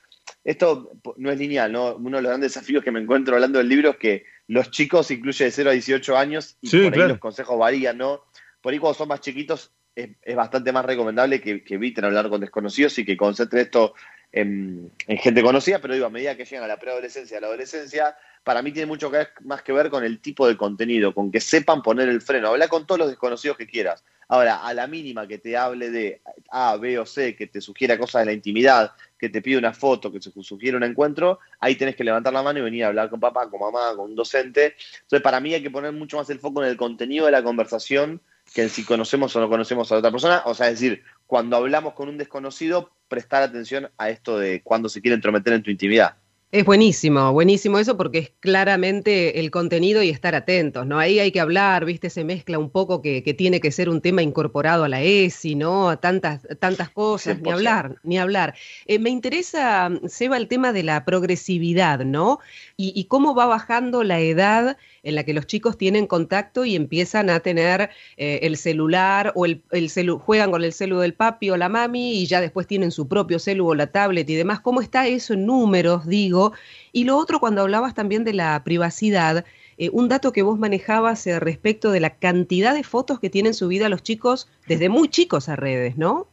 esto 0.43 0.91
no 1.17 1.31
es 1.31 1.37
lineal, 1.37 1.71
¿no? 1.71 1.95
Uno 1.95 2.17
de 2.17 2.23
los 2.23 2.29
grandes 2.29 2.53
desafíos 2.53 2.83
que 2.83 2.91
me 2.91 2.99
encuentro 2.99 3.35
hablando 3.35 3.59
del 3.59 3.69
libro 3.69 3.91
es 3.91 3.97
que 3.97 4.25
los 4.47 4.71
chicos 4.71 5.09
incluye 5.11 5.45
de 5.45 5.51
0 5.51 5.69
a 5.69 5.73
18 5.73 6.17
años 6.17 6.57
y 6.61 6.69
por 6.69 6.93
ahí 6.93 7.09
los 7.09 7.19
consejos 7.19 7.57
varían, 7.57 7.97
¿no? 7.97 8.23
Por 8.61 8.73
ahí 8.73 8.79
cuando 8.79 8.97
son 8.97 9.07
más 9.07 9.21
chiquitos 9.21 9.71
es, 9.95 10.35
bastante 10.35 10.71
más 10.71 10.85
recomendable 10.85 11.41
que, 11.41 11.63
que, 11.63 11.75
eviten 11.75 12.05
hablar 12.05 12.29
con 12.29 12.41
desconocidos 12.41 12.97
y 12.99 13.05
que 13.05 13.15
concentren 13.15 13.63
esto 13.63 13.93
en, 14.31 14.91
en 15.07 15.17
gente 15.17 15.41
conocida, 15.41 15.79
pero 15.79 15.93
digo, 15.93 16.05
a 16.05 16.09
medida 16.09 16.35
que 16.35 16.43
llegan 16.43 16.65
a 16.65 16.67
la 16.67 16.77
preadolescencia, 16.77 17.37
a 17.37 17.41
la 17.41 17.47
adolescencia, 17.47 18.17
para 18.43 18.61
mí 18.61 18.71
tiene 18.71 18.85
mucho 18.85 19.11
más 19.45 19.63
que 19.63 19.71
ver 19.71 19.89
con 19.89 20.03
el 20.03 20.19
tipo 20.19 20.47
de 20.47 20.57
contenido, 20.57 21.15
con 21.15 21.31
que 21.31 21.39
sepan 21.39 21.81
poner 21.81 22.09
el 22.09 22.21
freno. 22.21 22.49
Habla 22.49 22.67
con 22.67 22.85
todos 22.85 22.99
los 22.99 23.09
desconocidos 23.09 23.57
que 23.57 23.65
quieras. 23.65 24.03
Ahora, 24.27 24.57
a 24.65 24.73
la 24.73 24.87
mínima 24.87 25.27
que 25.27 25.37
te 25.37 25.55
hable 25.55 25.89
de 25.89 26.21
A, 26.49 26.75
B 26.77 26.99
o 26.99 27.05
C, 27.05 27.35
que 27.35 27.47
te 27.47 27.61
sugiera 27.61 27.97
cosas 27.97 28.21
de 28.21 28.25
la 28.27 28.33
intimidad, 28.33 28.91
que 29.25 29.29
te 29.29 29.41
pide 29.41 29.57
una 29.57 29.73
foto, 29.73 30.11
que 30.11 30.19
te 30.19 30.29
sugiere 30.43 30.77
un 30.77 30.83
encuentro, 30.83 31.39
ahí 31.59 31.75
tenés 31.75 31.95
que 31.95 32.03
levantar 32.03 32.31
la 32.31 32.43
mano 32.43 32.59
y 32.59 32.61
venir 32.61 32.83
a 32.83 32.87
hablar 32.87 33.09
con 33.09 33.19
papá, 33.19 33.49
con 33.49 33.59
mamá, 33.59 33.95
con 33.95 34.11
un 34.11 34.15
docente. 34.15 34.75
Entonces, 35.01 35.21
para 35.21 35.39
mí 35.39 35.53
hay 35.53 35.63
que 35.63 35.71
poner 35.71 35.91
mucho 35.93 36.17
más 36.17 36.29
el 36.29 36.39
foco 36.39 36.63
en 36.63 36.69
el 36.69 36.77
contenido 36.77 37.25
de 37.25 37.31
la 37.31 37.43
conversación 37.43 38.21
que 38.53 38.61
en 38.61 38.69
si 38.69 38.83
conocemos 38.83 39.35
o 39.35 39.39
no 39.39 39.49
conocemos 39.49 39.91
a 39.91 39.95
la 39.95 39.99
otra 39.99 40.11
persona. 40.11 40.43
O 40.45 40.53
sea, 40.53 40.67
es 40.69 40.79
decir, 40.79 41.03
cuando 41.25 41.57
hablamos 41.57 41.93
con 41.93 42.07
un 42.07 42.17
desconocido, 42.19 42.91
prestar 43.07 43.41
atención 43.41 43.89
a 43.97 44.11
esto 44.11 44.37
de 44.37 44.61
cuando 44.61 44.89
se 44.89 45.01
quiere 45.01 45.15
entrometer 45.15 45.53
en 45.53 45.63
tu 45.63 45.71
intimidad. 45.71 46.17
Es 46.55 46.63
buenísimo, 46.63 47.33
buenísimo 47.33 47.79
eso 47.79 47.97
porque 47.97 48.17
es 48.17 48.31
claramente 48.39 49.41
el 49.41 49.51
contenido 49.51 50.01
y 50.01 50.09
estar 50.09 50.35
atentos, 50.35 50.87
¿no? 50.87 50.97
Ahí 50.97 51.19
hay 51.19 51.33
que 51.33 51.41
hablar, 51.41 51.83
¿viste? 51.83 52.09
Se 52.09 52.23
mezcla 52.23 52.57
un 52.57 52.69
poco 52.69 53.01
que, 53.01 53.21
tiene 53.37 53.59
que 53.59 53.73
ser 53.73 53.89
un 53.89 53.99
tema 53.99 54.21
incorporado 54.21 54.85
a 54.85 54.87
la 54.87 55.01
ESI, 55.01 55.55
¿no? 55.55 55.89
A 55.89 55.97
tantas, 55.97 56.47
tantas 56.61 56.89
cosas, 56.89 57.41
ni 57.41 57.51
hablar, 57.51 57.97
ni 58.03 58.17
hablar. 58.17 58.55
Eh, 58.85 58.99
me 58.99 59.09
interesa, 59.09 59.91
Seba, 60.07 60.37
el 60.37 60.47
tema 60.47 60.71
de 60.71 60.83
la 60.83 61.03
progresividad, 61.03 62.05
¿no? 62.05 62.39
Y, 62.77 63.03
cómo 63.09 63.35
va 63.35 63.47
bajando 63.47 64.05
la 64.05 64.21
edad 64.21 64.77
en 65.05 65.15
la 65.15 65.23
que 65.23 65.33
los 65.33 65.47
chicos 65.47 65.77
tienen 65.77 66.07
contacto 66.07 66.65
y 66.65 66.75
empiezan 66.75 67.29
a 67.29 67.39
tener 67.39 67.89
eh, 68.17 68.39
el 68.41 68.57
celular 68.57 69.31
o 69.35 69.45
el, 69.45 69.63
el 69.71 69.89
juegan 70.11 70.51
con 70.51 70.63
el 70.63 70.73
celu 70.73 70.99
del 70.99 71.13
papi 71.13 71.51
o 71.51 71.57
la 71.57 71.69
mami 71.69 72.19
y 72.19 72.25
ya 72.25 72.41
después 72.41 72.67
tienen 72.67 72.91
su 72.91 73.07
propio 73.07 73.39
celu 73.39 73.67
o 73.69 73.75
la 73.75 73.87
tablet 73.87 74.29
y 74.29 74.35
demás. 74.35 74.59
¿Cómo 74.59 74.81
está 74.81 75.07
eso 75.07 75.33
en 75.33 75.45
números, 75.45 76.05
digo? 76.05 76.51
Y 76.91 77.05
lo 77.05 77.17
otro, 77.17 77.39
cuando 77.39 77.61
hablabas 77.61 77.93
también 77.93 78.23
de 78.23 78.33
la 78.33 78.61
privacidad, 78.63 79.45
eh, 79.77 79.89
un 79.93 80.09
dato 80.09 80.31
que 80.31 80.41
vos 80.41 80.57
manejabas 80.57 81.25
eh, 81.27 81.39
respecto 81.39 81.91
de 81.91 81.99
la 81.99 82.17
cantidad 82.17 82.73
de 82.73 82.83
fotos 82.83 83.19
que 83.19 83.29
tienen 83.29 83.53
subida 83.53 83.89
los 83.89 84.03
chicos 84.03 84.49
desde 84.67 84.89
muy 84.89 85.09
chicos 85.09 85.49
a 85.49 85.55
redes, 85.55 85.97
¿no? 85.97 86.27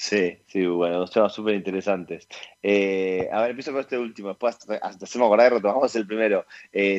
Sí, 0.00 0.38
sí, 0.46 0.64
bueno, 0.64 0.98
dos 0.98 1.10
temas 1.10 1.32
súper 1.32 1.56
interesantes. 1.56 2.28
Eh, 2.62 3.28
a 3.32 3.40
ver, 3.40 3.50
empiezo 3.50 3.72
con 3.72 3.80
este 3.80 3.98
último, 3.98 4.28
después 4.28 4.56
hacemos 4.80 5.26
acordar 5.26 5.50
y 5.50 5.56
retomamos 5.56 5.96
el 5.96 6.06
primero. 6.06 6.46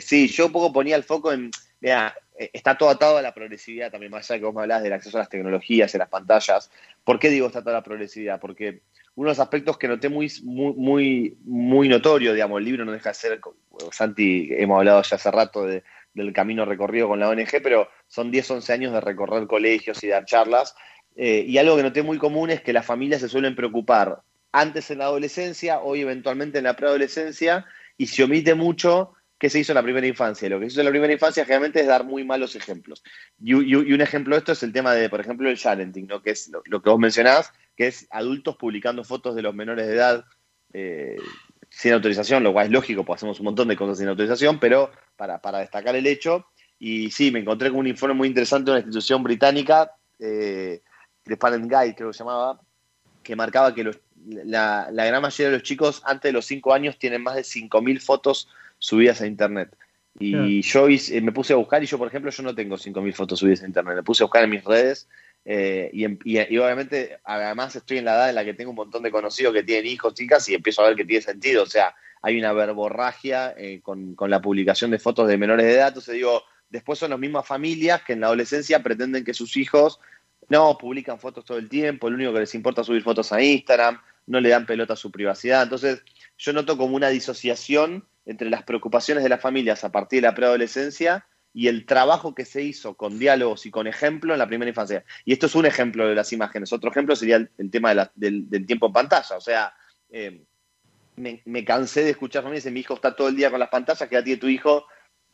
sí, 0.01 0.27
yo 0.27 0.48
un 0.48 0.51
poco 0.51 0.74
ponía 0.74 0.98
el 0.98 1.06
foco 1.06 1.32
en, 1.32 1.50
mira, 1.79 2.13
está 2.38 2.77
todo 2.77 2.89
atado 2.89 3.15
a 3.15 3.22
la 3.22 3.34
progresividad 3.34 3.89
también, 3.89 4.12
más 4.12 4.29
allá 4.29 4.39
que 4.39 4.46
vos 4.46 4.53
me 4.53 4.63
hablás 4.63 4.84
del 4.84 4.91
acceso 4.91 5.18
a 5.18 5.22
las 5.22 5.29
tecnologías, 5.29 5.96
a 5.96 5.98
las 5.98 6.10
pantallas. 6.10 6.70
¿Por 7.06 7.20
qué 7.20 7.29
digo 7.29 7.48
está 7.48 7.62
toda 7.62 7.75
la 7.75 7.84
progresividad? 7.84 8.38
Porque 8.38 8.82
uno 9.15 9.29
de 9.29 9.32
los 9.32 9.39
aspectos 9.39 9.77
que 9.77 9.88
noté 9.88 10.10
muy, 10.10 10.29
muy, 10.44 11.38
muy, 11.46 11.88
notorio, 11.88 12.34
digamos, 12.34 12.60
el 12.60 12.65
libro 12.65 12.84
no 12.84 12.91
deja 12.91 13.12
de 13.12 13.15
ser, 13.15 13.39
Santi, 13.94 14.50
hemos 14.51 14.77
hablado 14.77 15.01
ya 15.03 15.15
hace 15.15 15.32
rato 15.32 15.65
del 15.65 16.34
camino 16.34 16.65
recorrido 16.65 17.08
con 17.08 17.22
la 17.22 17.29
ONG, 17.29 17.62
pero 17.63 17.88
son 18.08 18.29
10, 18.29 18.51
11 18.51 18.74
años 18.74 18.91
de 18.91 19.00
recorrer 19.00 19.48
colegios 19.48 20.03
y 20.03 20.08
dar 20.08 20.25
charlas, 20.25 20.75
eh, 21.21 21.43
y 21.45 21.57
algo 21.57 21.75
que 21.75 21.83
noté 21.83 22.01
muy 22.01 22.17
común 22.17 22.49
es 22.49 22.61
que 22.61 22.71
las 22.71 22.85
familias 22.85 23.19
se 23.19 23.27
suelen 23.27 23.53
preocupar 23.53 24.21
antes 24.53 24.89
en 24.89 24.99
la 24.99 25.03
adolescencia, 25.03 25.81
hoy 25.81 25.99
eventualmente 25.99 26.59
en 26.59 26.63
la 26.63 26.77
preadolescencia, 26.77 27.65
y 27.97 28.07
se 28.07 28.23
omite 28.23 28.55
mucho 28.55 29.11
qué 29.38 29.49
se 29.49 29.59
hizo 29.59 29.73
en 29.73 29.75
la 29.75 29.83
primera 29.83 30.07
infancia. 30.07 30.47
Lo 30.47 30.61
que 30.61 30.67
se 30.67 30.71
hizo 30.71 30.79
en 30.79 30.85
la 30.85 30.91
primera 30.91 31.11
infancia 31.11 31.43
generalmente 31.43 31.81
es 31.81 31.88
dar 31.88 32.05
muy 32.05 32.23
malos 32.23 32.55
ejemplos. 32.55 33.03
Y, 33.43 33.53
un 33.53 33.99
ejemplo 33.99 34.33
de 34.33 34.39
esto 34.39 34.53
es 34.53 34.63
el 34.63 34.71
tema 34.71 34.93
de, 34.93 35.09
por 35.09 35.19
ejemplo, 35.19 35.49
el 35.49 35.57
challenging, 35.57 36.07
¿no? 36.07 36.21
que 36.21 36.29
es 36.29 36.47
lo, 36.47 36.63
lo, 36.63 36.81
que 36.81 36.89
vos 36.89 36.99
mencionás, 36.99 37.51
que 37.75 37.88
es 37.88 38.07
adultos 38.11 38.55
publicando 38.55 39.03
fotos 39.03 39.35
de 39.35 39.41
los 39.41 39.53
menores 39.53 39.88
de 39.88 39.95
edad 39.95 40.23
eh, 40.71 41.17
sin 41.69 41.91
autorización, 41.91 42.43
lo 42.43 42.53
cual 42.53 42.67
es 42.67 42.71
lógico, 42.71 43.03
pues 43.03 43.17
hacemos 43.17 43.41
un 43.41 43.45
montón 43.45 43.67
de 43.67 43.75
cosas 43.75 43.97
sin 43.97 44.07
autorización, 44.07 44.57
pero 44.57 44.89
para, 45.17 45.41
para 45.41 45.59
destacar 45.59 45.97
el 45.97 46.07
hecho, 46.07 46.45
y 46.79 47.11
sí, 47.11 47.29
me 47.29 47.39
encontré 47.39 47.71
con 47.71 47.79
un 47.79 47.88
informe 47.88 48.15
muy 48.15 48.29
interesante 48.29 48.71
de 48.71 48.77
una 48.77 48.79
institución 48.79 49.21
británica, 49.21 49.91
eh, 50.17 50.81
The 51.29 51.38
Parent 51.38 51.71
Guide 51.71 51.95
creo 51.95 52.09
que 52.09 52.13
se 52.13 52.19
llamaba, 52.19 52.59
que 53.24 53.36
marcaba 53.36 53.74
que 53.74 53.89
la, 54.25 54.89
gran 54.91 55.21
mayoría 55.21 55.51
de 55.51 55.57
los 55.57 55.63
chicos 55.63 56.01
antes 56.05 56.29
de 56.29 56.33
los 56.33 56.45
5 56.45 56.74
años 56.74 56.98
tienen 56.98 57.24
más 57.24 57.36
de 57.36 57.41
5.000 57.41 58.01
fotos 58.01 58.50
subidas 58.77 59.21
a 59.21 59.27
Internet. 59.27 59.75
Y 60.21 60.62
yo 60.63 60.88
me 61.21 61.31
puse 61.31 61.53
a 61.53 61.55
buscar 61.55 61.81
y 61.81 61.86
yo, 61.86 61.98
por 61.98 62.07
ejemplo, 62.09 62.29
yo 62.29 62.43
no 62.43 62.53
tengo 62.53 62.75
5.000 62.75 63.13
fotos 63.13 63.39
subidas 63.39 63.63
a 63.63 63.67
Internet. 63.67 63.95
Me 63.95 64.03
puse 64.03 64.24
a 64.24 64.25
buscar 64.25 64.43
en 64.43 64.50
mis 64.50 64.63
redes 64.65 65.07
eh, 65.45 65.89
y, 65.93 66.05
y, 66.25 66.57
obviamente, 66.57 67.19
además 67.24 67.75
estoy 67.75 68.00
en 68.00 68.05
la 68.05 68.15
edad 68.15 68.29
en 68.29 68.36
la 68.36 68.43
que 68.43 68.53
tengo 68.53 68.71
un 68.71 68.75
montón 68.75 69.03
de 69.03 69.12
conocidos 69.12 69.53
que 69.53 69.63
tienen 69.63 69.86
hijos, 69.86 70.13
chicas, 70.13 70.50
y 70.50 70.55
empiezo 70.55 70.81
a 70.81 70.88
ver 70.88 70.98
que 70.98 71.05
tiene 71.05 71.21
sentido. 71.21 71.63
O 71.63 71.67
sea, 71.67 71.95
hay 72.21 72.38
una 72.38 72.51
verborragia 72.51 73.53
eh, 73.57 73.79
con, 73.81 74.15
con, 74.15 74.29
la 74.29 74.41
publicación 74.41 74.91
de 74.91 75.00
fotos 75.00 75.27
de 75.27 75.38
menores 75.38 75.65
de 75.65 75.74
edad. 75.74 75.89
Entonces 75.89 76.15
digo, 76.15 76.43
después 76.69 77.00
son 77.00 77.12
las 77.12 77.19
mismas 77.19 77.48
familias 77.48 78.03
que 78.03 78.13
en 78.13 78.21
la 78.21 78.27
adolescencia 78.27 78.83
pretenden 78.83 79.24
que 79.24 79.33
sus 79.33 79.55
hijos 79.55 80.00
no 80.50 80.77
publican 80.77 81.20
fotos 81.20 81.46
todo 81.46 81.58
el 81.58 81.70
tiempo, 81.70 82.10
lo 82.10 82.15
único 82.15 82.34
que 82.34 82.41
les 82.41 82.56
importa 82.56 82.82
es 82.82 82.88
subir 82.88 83.03
fotos 83.03 83.32
a 83.32 83.41
Instagram, 83.41 84.01
no 84.27 84.39
le 84.39 84.50
dan 84.50 84.65
pelota 84.65 84.94
a 84.94 84.98
su 84.98 85.12
privacidad. 85.12 85.63
Entonces, 85.63 86.03
yo 86.38 86.53
noto 86.53 86.77
como 86.77 86.96
una 86.96 87.10
disociación 87.10 88.06
entre 88.25 88.50
las 88.50 88.63
preocupaciones 88.63 89.24
de 89.24 89.29
las 89.29 89.41
familias 89.41 89.84
a 89.84 89.91
partir 89.91 90.22
de 90.22 90.27
la 90.27 90.36
preadolescencia 90.36 91.25
y 91.53 91.68
el 91.68 91.86
trabajo 91.86 92.36
que 92.36 92.46
se 92.46 92.62
hizo 92.62 92.94
con 92.94 93.18
diálogos 93.18 93.65
y 93.65 93.72
con 93.72 93.88
ejemplo 93.88 94.34
en 94.34 94.39
la 94.39 94.48
primera 94.48 94.70
infancia. 94.70 95.03
Y 95.25 95.34
esto 95.34 95.48
es 95.48 95.56
un 95.56 95.65
ejemplo 95.65 96.08
de 96.08 96.15
las 96.15 96.32
imágenes. 96.32 96.72
Otro 96.72 96.91
ejemplo 96.91 97.15
sería 97.15 97.38
el, 97.38 97.72
tema 97.72 98.12
del, 98.15 98.65
tiempo 98.68 98.88
en 98.88 98.94
pantalla. 98.94 99.36
O 99.36 99.41
sea, 99.41 99.74
eh, 100.12 100.44
me, 101.15 101.65
cansé 101.65 102.03
de 102.03 102.12
escuchar 102.12 102.44
familias 102.44 102.65
y 102.65 102.72
mi 102.72 102.82
hijo 102.82 102.94
está 102.94 103.15
todo 103.15 103.29
el 103.29 103.36
día 103.36 103.50
con 103.50 103.60
las 103.60 103.70
pantallas, 103.70 104.08
que 104.08 104.15
ya 104.15 104.24
tiene 104.24 104.39
tu 104.39 104.48
hijo 104.48 104.86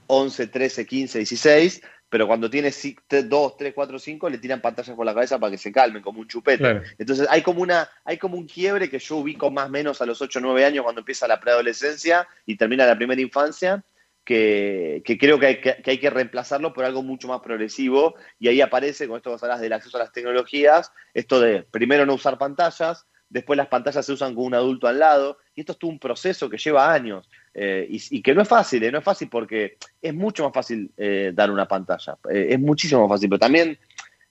11, 0.08 0.48
13, 0.48 0.86
15, 0.86 1.18
16, 1.20 1.82
pero 2.10 2.28
cuando 2.28 2.50
tiene 2.50 2.72
2, 2.72 3.58
3, 3.58 3.74
4, 3.74 4.00
5 4.00 4.30
le 4.30 4.38
tiran 4.38 4.62
pantallas 4.62 4.96
por 4.96 5.06
la 5.06 5.14
cabeza 5.14 5.40
para 5.40 5.52
que 5.52 5.58
se 5.58 5.72
calmen, 5.72 6.02
como 6.02 6.22
un 6.22 6.28
chupete. 6.28 6.82
Entonces 6.98 7.28
hay 7.30 7.42
como, 7.42 7.62
una, 7.62 7.90
hay 8.04 8.18
como 8.18 8.38
un 8.38 8.48
quiebre 8.48 8.90
que 8.90 9.00
yo 9.00 9.18
ubico 9.18 9.50
más 9.52 9.68
o 9.68 9.72
menos 9.72 10.02
a 10.02 10.06
los 10.06 10.22
8 10.22 10.40
o 10.40 10.42
9 10.42 10.66
años 10.66 10.84
cuando 10.84 11.02
empieza 11.02 11.28
la 11.28 11.40
preadolescencia 11.40 12.28
y 12.46 12.58
termina 12.58 12.86
la 12.86 12.96
primera 12.96 13.22
infancia, 13.22 13.84
que, 14.24 15.04
creo 15.20 15.40
que 15.40 15.46
hay 15.46 15.62
que, 15.62 15.84
hay 15.86 15.98
que, 16.00 16.10
reemplazarlo 16.10 16.74
por 16.74 16.86
algo 16.86 17.04
mucho 17.04 17.28
más 17.28 17.42
progresivo. 17.42 18.16
Y 18.40 18.48
ahí 18.48 18.62
aparece, 18.62 19.08
con 19.08 19.18
esto 19.18 19.36
que 19.36 19.46
hablas 19.46 19.62
del 19.62 19.74
acceso 19.74 19.98
a 19.98 20.02
las 20.02 20.12
tecnologías, 20.12 20.92
esto 21.14 21.40
de 21.40 21.64
primero 21.64 22.06
no 22.06 22.16
usar 22.16 22.38
pantallas, 22.38 23.06
después 23.30 23.58
las 23.58 23.68
pantallas 23.68 24.06
se 24.06 24.14
usan 24.14 24.36
con 24.36 24.46
un 24.46 24.56
adulto 24.56 24.88
al 24.88 25.00
lado, 25.00 25.38
y 25.54 25.62
esto 25.62 25.74
es 25.74 25.80
todo 25.80 25.92
un 25.92 26.00
proceso 26.00 26.50
que 26.50 26.58
lleva 26.58 26.94
años, 26.94 27.30
eh, 27.56 27.88
y, 27.90 28.22
que 28.22 28.36
no 28.36 28.42
es 28.42 28.48
fácil, 28.48 28.84
eh, 28.84 28.92
no 28.92 29.00
es 29.00 29.04
fácil 29.04 29.30
porque 29.30 29.78
es 30.02 30.14
mucho 30.14 30.44
más 30.44 30.54
fácil 30.54 30.92
eh, 30.98 31.32
dar 31.34 31.50
una 31.50 31.68
pantalla, 31.68 32.18
es 32.30 32.60
muchísimo 32.60 33.08
más 33.08 33.16
fácil, 33.16 33.30
pero 33.30 33.40
también, 33.40 33.78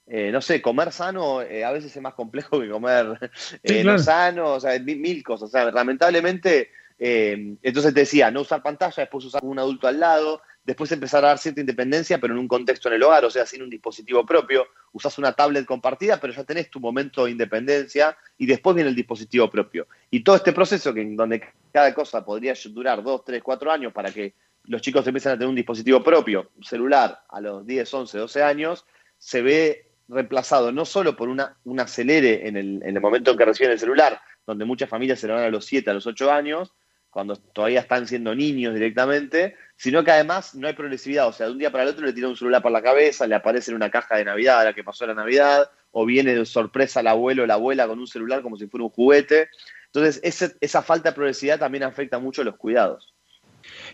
no 0.07 0.41
sé, 0.41 0.61
comer 0.61 0.91
sano 0.91 1.39
a 1.39 1.71
veces 1.71 1.95
es 1.95 2.01
más 2.01 2.13
complejo 2.13 2.61
que 2.61 2.69
comer 2.69 3.31
no 3.83 3.99
sano, 3.99 4.53
o 4.53 4.59
sea, 4.59 4.79
mil, 4.79 4.99
mil 4.99 5.23
cosas, 5.23 5.49
o 5.49 5.51
sea, 5.51 5.71
lamentablemente 5.71 6.69
eh, 6.97 7.57
entonces 7.61 7.93
te 7.93 8.01
decía, 8.01 8.31
no 8.31 8.41
usar 8.41 8.61
pantalla, 8.61 9.03
después 9.03 9.25
usar 9.25 9.43
un 9.43 9.59
adulto 9.59 9.87
al 9.87 9.99
lado, 9.99 10.41
después 10.65 10.91
empezar 10.91 11.23
a 11.23 11.29
dar 11.29 11.37
cierta 11.37 11.61
independencia, 11.61 12.19
pero 12.19 12.33
en 12.33 12.39
un 12.39 12.47
contexto 12.47 12.89
en 12.89 12.95
el 12.95 13.03
hogar, 13.03 13.23
o 13.23 13.29
sea, 13.29 13.45
sin 13.45 13.61
un 13.61 13.69
dispositivo 13.69 14.25
propio. 14.25 14.67
Usas 14.91 15.17
una 15.17 15.33
tablet 15.33 15.65
compartida, 15.65 16.19
pero 16.19 16.33
ya 16.33 16.43
tenés 16.43 16.69
tu 16.69 16.79
momento 16.79 17.25
de 17.25 17.31
independencia 17.31 18.17
y 18.37 18.45
después 18.45 18.75
viene 18.75 18.89
el 18.89 18.95
dispositivo 18.95 19.49
propio. 19.49 19.87
Y 20.09 20.23
todo 20.23 20.35
este 20.35 20.53
proceso, 20.53 20.93
que 20.93 21.01
en 21.01 21.15
donde 21.15 21.43
cada 21.71 21.93
cosa 21.93 22.25
podría 22.25 22.53
durar 22.69 23.03
dos, 23.03 23.23
tres, 23.23 23.43
cuatro 23.43 23.71
años 23.71 23.93
para 23.93 24.11
que 24.11 24.33
los 24.63 24.81
chicos 24.81 25.05
empiecen 25.05 25.33
a 25.33 25.35
tener 25.35 25.49
un 25.49 25.55
dispositivo 25.55 26.03
propio, 26.03 26.49
un 26.57 26.63
celular, 26.63 27.21
a 27.29 27.39
los 27.39 27.65
10, 27.65 27.93
11, 27.93 28.17
12 28.17 28.43
años, 28.43 28.85
se 29.19 29.41
ve 29.43 29.91
reemplazado 30.07 30.71
no 30.71 30.85
solo 30.85 31.15
por 31.15 31.29
una, 31.29 31.57
un 31.63 31.79
acelere 31.79 32.47
en 32.47 32.57
el, 32.57 32.81
en 32.83 32.95
el 32.95 33.01
momento 33.01 33.31
en 33.31 33.37
que 33.37 33.45
reciben 33.45 33.71
el 33.71 33.79
celular, 33.79 34.19
donde 34.45 34.65
muchas 34.65 34.89
familias 34.89 35.19
se 35.19 35.27
lo 35.27 35.35
van 35.35 35.43
a 35.43 35.49
los 35.49 35.65
7, 35.65 35.89
a 35.89 35.93
los 35.93 36.07
8 36.07 36.31
años, 36.31 36.73
cuando 37.15 37.37
todavía 37.37 37.79
están 37.79 38.07
siendo 38.07 38.35
niños 38.35 38.73
directamente, 38.73 39.55
sino 39.77 40.03
que 40.03 40.11
además 40.11 40.53
no 40.53 40.67
hay 40.67 40.73
progresividad, 40.73 41.29
o 41.29 41.31
sea, 41.31 41.45
de 41.45 41.53
un 41.53 41.59
día 41.59 41.71
para 41.71 41.85
el 41.85 41.89
otro 41.91 42.05
le 42.05 42.11
tira 42.11 42.27
un 42.27 42.35
celular 42.35 42.61
por 42.61 42.73
la 42.73 42.81
cabeza, 42.81 43.25
le 43.25 43.35
aparece 43.35 43.71
en 43.71 43.77
una 43.77 43.89
caja 43.89 44.17
de 44.17 44.25
Navidad 44.25 44.59
a 44.59 44.65
la 44.65 44.73
que 44.73 44.83
pasó 44.83 45.07
la 45.07 45.13
Navidad, 45.13 45.69
o 45.91 46.05
viene 46.05 46.35
de 46.35 46.45
sorpresa 46.45 46.99
el 46.99 47.07
abuelo 47.07 47.43
o 47.43 47.45
la 47.45 47.53
abuela 47.53 47.87
con 47.87 47.99
un 47.99 48.07
celular 48.07 48.41
como 48.41 48.57
si 48.57 48.67
fuera 48.67 48.83
un 48.83 48.89
juguete. 48.89 49.47
Entonces, 49.85 50.19
esa 50.59 50.81
falta 50.81 51.11
de 51.11 51.15
progresividad 51.15 51.57
también 51.57 51.85
afecta 51.85 52.19
mucho 52.19 52.43
los 52.43 52.57
cuidados. 52.57 53.13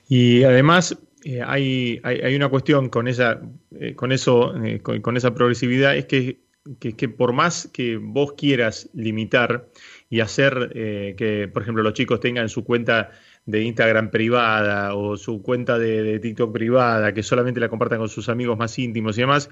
Y 0.09 0.43
además, 0.43 0.97
eh, 1.23 1.43
hay, 1.45 2.01
hay, 2.03 2.35
una 2.35 2.49
cuestión 2.49 2.89
con 2.89 3.07
esa, 3.07 3.39
eh, 3.79 3.93
con 3.93 4.11
eso, 4.11 4.55
eh, 4.65 4.79
con, 4.81 5.15
esa 5.15 5.35
progresividad, 5.35 5.95
es 5.95 6.05
que, 6.05 6.39
que, 6.79 6.93
que, 6.93 7.07
por 7.07 7.33
más 7.33 7.69
que 7.71 7.97
vos 7.97 8.33
quieras 8.33 8.89
limitar 8.95 9.67
y 10.11 10.19
hacer 10.19 10.73
eh, 10.75 11.15
que, 11.17 11.47
por 11.47 11.63
ejemplo, 11.63 11.81
los 11.81 11.93
chicos 11.93 12.19
tengan 12.19 12.49
su 12.49 12.65
cuenta 12.65 13.11
de 13.45 13.63
Instagram 13.63 14.11
privada 14.11 14.93
o 14.93 15.15
su 15.15 15.41
cuenta 15.41 15.79
de, 15.79 16.19
TikTok 16.19 16.51
privada, 16.51 17.13
que 17.13 17.23
solamente 17.23 17.61
la 17.61 17.69
compartan 17.69 17.99
con 17.99 18.09
sus 18.09 18.27
amigos 18.27 18.57
más 18.57 18.77
íntimos 18.77 19.17
y 19.17 19.21
demás, 19.21 19.49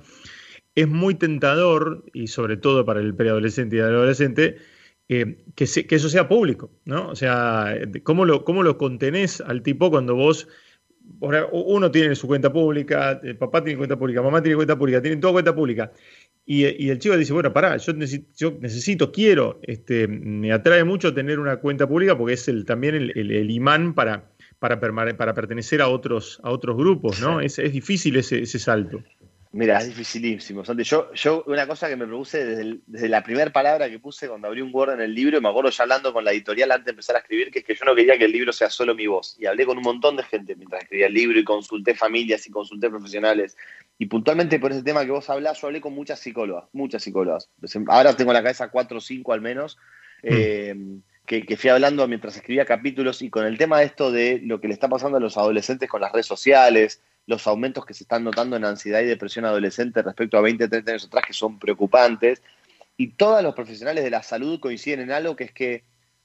es 0.75 0.87
muy 0.87 1.15
tentador, 1.15 2.03
y 2.13 2.27
sobre 2.27 2.57
todo 2.57 2.83
para 2.83 2.99
el 2.99 3.15
preadolescente 3.15 3.77
y 3.77 3.79
el 3.79 3.85
adolescente, 3.85 4.57
eh, 5.07 5.45
que, 5.55 5.65
que, 5.65 5.95
eso 5.95 6.09
sea 6.09 6.27
público, 6.27 6.69
¿no? 6.83 7.07
O 7.07 7.15
sea, 7.15 7.73
¿cómo 8.03 8.25
lo, 8.25 8.43
¿cómo 8.43 8.61
lo 8.61 8.77
contenés 8.77 9.39
al 9.39 9.63
tipo 9.63 9.89
cuando 9.89 10.13
vos, 10.15 10.49
uno 11.51 11.89
tiene 11.89 12.15
su 12.15 12.27
cuenta 12.27 12.51
pública, 12.51 13.19
el 13.23 13.37
papá 13.37 13.63
tiene 13.63 13.77
cuenta 13.77 13.97
pública, 13.97 14.21
mamá 14.21 14.41
tiene 14.41 14.57
cuenta 14.57 14.77
pública, 14.77 15.01
tienen 15.01 15.21
toda 15.21 15.33
cuenta 15.33 15.55
pública, 15.55 15.93
y, 16.51 16.89
el 16.89 16.97
chico 16.97 17.15
dice, 17.15 17.31
bueno, 17.31 17.53
pará, 17.53 17.77
yo 17.77 17.93
necesito, 17.93 18.57
necesito, 18.59 19.11
quiero, 19.11 19.59
este, 19.61 20.07
me 20.07 20.51
atrae 20.51 20.83
mucho 20.83 21.13
tener 21.13 21.37
una 21.37 21.57
cuenta 21.57 21.87
pública 21.87 22.17
porque 22.17 22.33
es 22.33 22.47
el, 22.47 22.65
también 22.65 22.95
el, 22.95 23.51
imán 23.51 23.93
para, 23.93 24.31
para, 24.57 24.79
para, 24.79 25.33
pertenecer 25.35 25.79
a 25.79 25.89
otros, 25.89 26.41
a 26.43 26.49
otros 26.49 26.75
grupos, 26.75 27.21
¿no? 27.21 27.39
Es, 27.39 27.59
es 27.59 27.71
difícil 27.71 28.15
ese, 28.15 28.41
ese 28.41 28.57
salto. 28.57 29.03
Mira, 29.51 29.79
es 29.79 29.87
dificilísimo. 29.87 30.63
Yo, 30.63 31.11
yo, 31.13 31.43
una 31.47 31.65
cosa 31.65 31.89
que 31.89 31.95
me 31.95 32.05
produce 32.05 32.45
desde, 32.45 32.77
desde 32.85 33.09
la 33.09 33.23
primera 33.23 33.51
palabra 33.51 33.89
que 33.89 33.97
puse 33.97 34.27
cuando 34.27 34.47
abrí 34.47 34.61
un 34.61 34.69
Word 34.71 34.93
en 34.93 35.01
el 35.01 35.15
libro, 35.15 35.39
y 35.39 35.41
me 35.41 35.49
acuerdo 35.49 35.71
ya 35.71 35.83
hablando 35.83 36.13
con 36.13 36.23
la 36.23 36.31
editorial 36.31 36.71
antes 36.71 36.85
de 36.85 36.91
empezar 36.91 37.15
a 37.15 37.19
escribir, 37.19 37.49
que 37.49 37.59
es 37.59 37.65
que 37.65 37.73
yo 37.73 37.83
no 37.83 37.95
quería 37.95 38.15
que 38.19 38.25
el 38.25 38.31
libro 38.31 38.53
sea 38.53 38.69
solo 38.69 38.93
mi 38.93 39.07
voz. 39.07 39.35
Y 39.39 39.47
hablé 39.47 39.65
con 39.65 39.77
un 39.77 39.83
montón 39.83 40.17
de 40.17 40.23
gente 40.23 40.55
mientras 40.55 40.83
escribía 40.83 41.07
el 41.07 41.15
libro 41.15 41.39
y 41.39 41.43
consulté 41.43 41.95
familias 41.95 42.45
y 42.45 42.51
consulté 42.51 42.91
profesionales. 42.91 43.57
Y 43.97 44.05
puntualmente 44.05 44.59
por 44.59 44.71
ese 44.71 44.83
tema 44.83 45.03
que 45.03 45.11
vos 45.11 45.27
hablás, 45.31 45.59
yo 45.59 45.65
hablé 45.65 45.81
con 45.81 45.93
muchas 45.93 46.19
psicólogas, 46.19 46.65
muchas 46.71 47.01
psicólogas. 47.01 47.49
Ahora 47.87 48.15
tengo 48.15 48.29
en 48.29 48.35
la 48.35 48.43
cabeza 48.43 48.69
cuatro 48.69 48.99
o 48.99 49.01
cinco 49.01 49.33
al 49.33 49.41
menos. 49.41 49.77
Mm. 50.21 50.27
Eh, 50.29 50.75
que, 51.25 51.45
que, 51.45 51.57
fui 51.57 51.69
hablando 51.69 52.07
mientras 52.07 52.35
escribía 52.35 52.65
capítulos 52.65 53.21
y 53.21 53.29
con 53.29 53.45
el 53.45 53.57
tema 53.57 53.79
de 53.79 53.85
esto 53.85 54.11
de 54.11 54.41
lo 54.43 54.59
que 54.59 54.67
le 54.67 54.73
está 54.73 54.89
pasando 54.89 55.17
a 55.17 55.19
los 55.19 55.37
adolescentes 55.37 55.87
con 55.87 56.01
las 56.01 56.11
redes 56.11 56.25
sociales, 56.25 57.01
los 57.29 57.45
aumentos 57.45 57.85
que 57.85 57.93
se 57.93 58.03
están 58.03 58.23
notando 58.23 58.55
en 58.55 58.65
ansiedad 58.65 59.01
y 59.01 59.05
depresión 59.05 59.45
adolescente 59.45 60.01
respecto 60.01 60.35
a 60.37 60.41
20, 60.41 60.67
30 60.67 60.91
años 60.91 61.05
atrás, 61.05 61.25
que 61.27 61.33
son 61.33 61.59
preocupantes. 61.59 62.41
Y 62.97 63.09
todos 63.09 63.43
los 63.43 63.53
profesionales 63.53 64.03
de 64.03 64.09
la 64.09 64.23
salud 64.23 64.59
coinciden 64.59 65.01
en 65.01 65.11
algo 65.11 65.35
que 65.35 65.43
es 65.43 65.53
que 65.53 65.83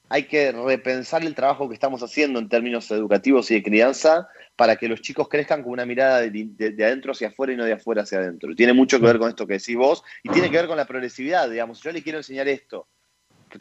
hay 0.09 0.23
que 0.23 0.51
repensar 0.51 1.23
el 1.23 1.35
trabajo 1.35 1.67
que 1.67 1.75
estamos 1.75 2.01
haciendo 2.01 2.39
en 2.39 2.49
términos 2.49 2.89
educativos 2.89 3.51
y 3.51 3.55
de 3.55 3.63
crianza 3.63 4.27
para 4.55 4.77
que 4.77 4.87
los 4.87 5.01
chicos 5.01 5.29
crezcan 5.29 5.61
con 5.61 5.73
una 5.73 5.85
mirada 5.85 6.21
de, 6.21 6.83
adentro 6.83 7.11
hacia 7.11 7.27
afuera 7.27 7.53
y 7.53 7.55
no 7.55 7.65
de 7.65 7.73
afuera 7.73 8.01
hacia 8.01 8.17
adentro. 8.17 8.55
Tiene 8.55 8.73
mucho 8.73 8.99
que 8.99 9.05
ver 9.05 9.19
con 9.19 9.29
esto 9.29 9.45
que 9.45 9.53
decís 9.53 9.75
vos 9.75 10.03
y 10.23 10.29
tiene 10.29 10.49
que 10.49 10.57
ver 10.57 10.67
con 10.67 10.77
la 10.77 10.85
progresividad. 10.85 11.47
Digamos, 11.47 11.81
yo 11.81 11.91
le 11.91 12.01
quiero 12.01 12.17
enseñar 12.17 12.47
esto, 12.47 12.87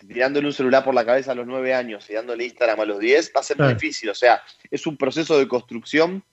tirándole 0.09 0.47
un 0.47 0.55
celular 0.55 0.83
por 0.83 0.95
la 0.95 1.05
cabeza 1.05 1.33
a 1.33 1.35
los 1.35 1.47
9 1.47 1.75
años 1.75 2.09
y 2.09 2.15
dándole 2.15 2.45
Instagram 2.45 2.81
a 2.81 2.85
los 2.87 2.99
10, 2.99 3.33
va 3.37 3.41
a 3.41 3.45
ser 3.45 3.59
muy 3.59 3.75
difícil. 3.75 4.09
O 4.09 4.15
sea, 4.15 4.43
es 4.71 4.87
un 4.87 4.97
proceso 4.97 5.39
de 5.39 5.47
construcción 5.47 6.25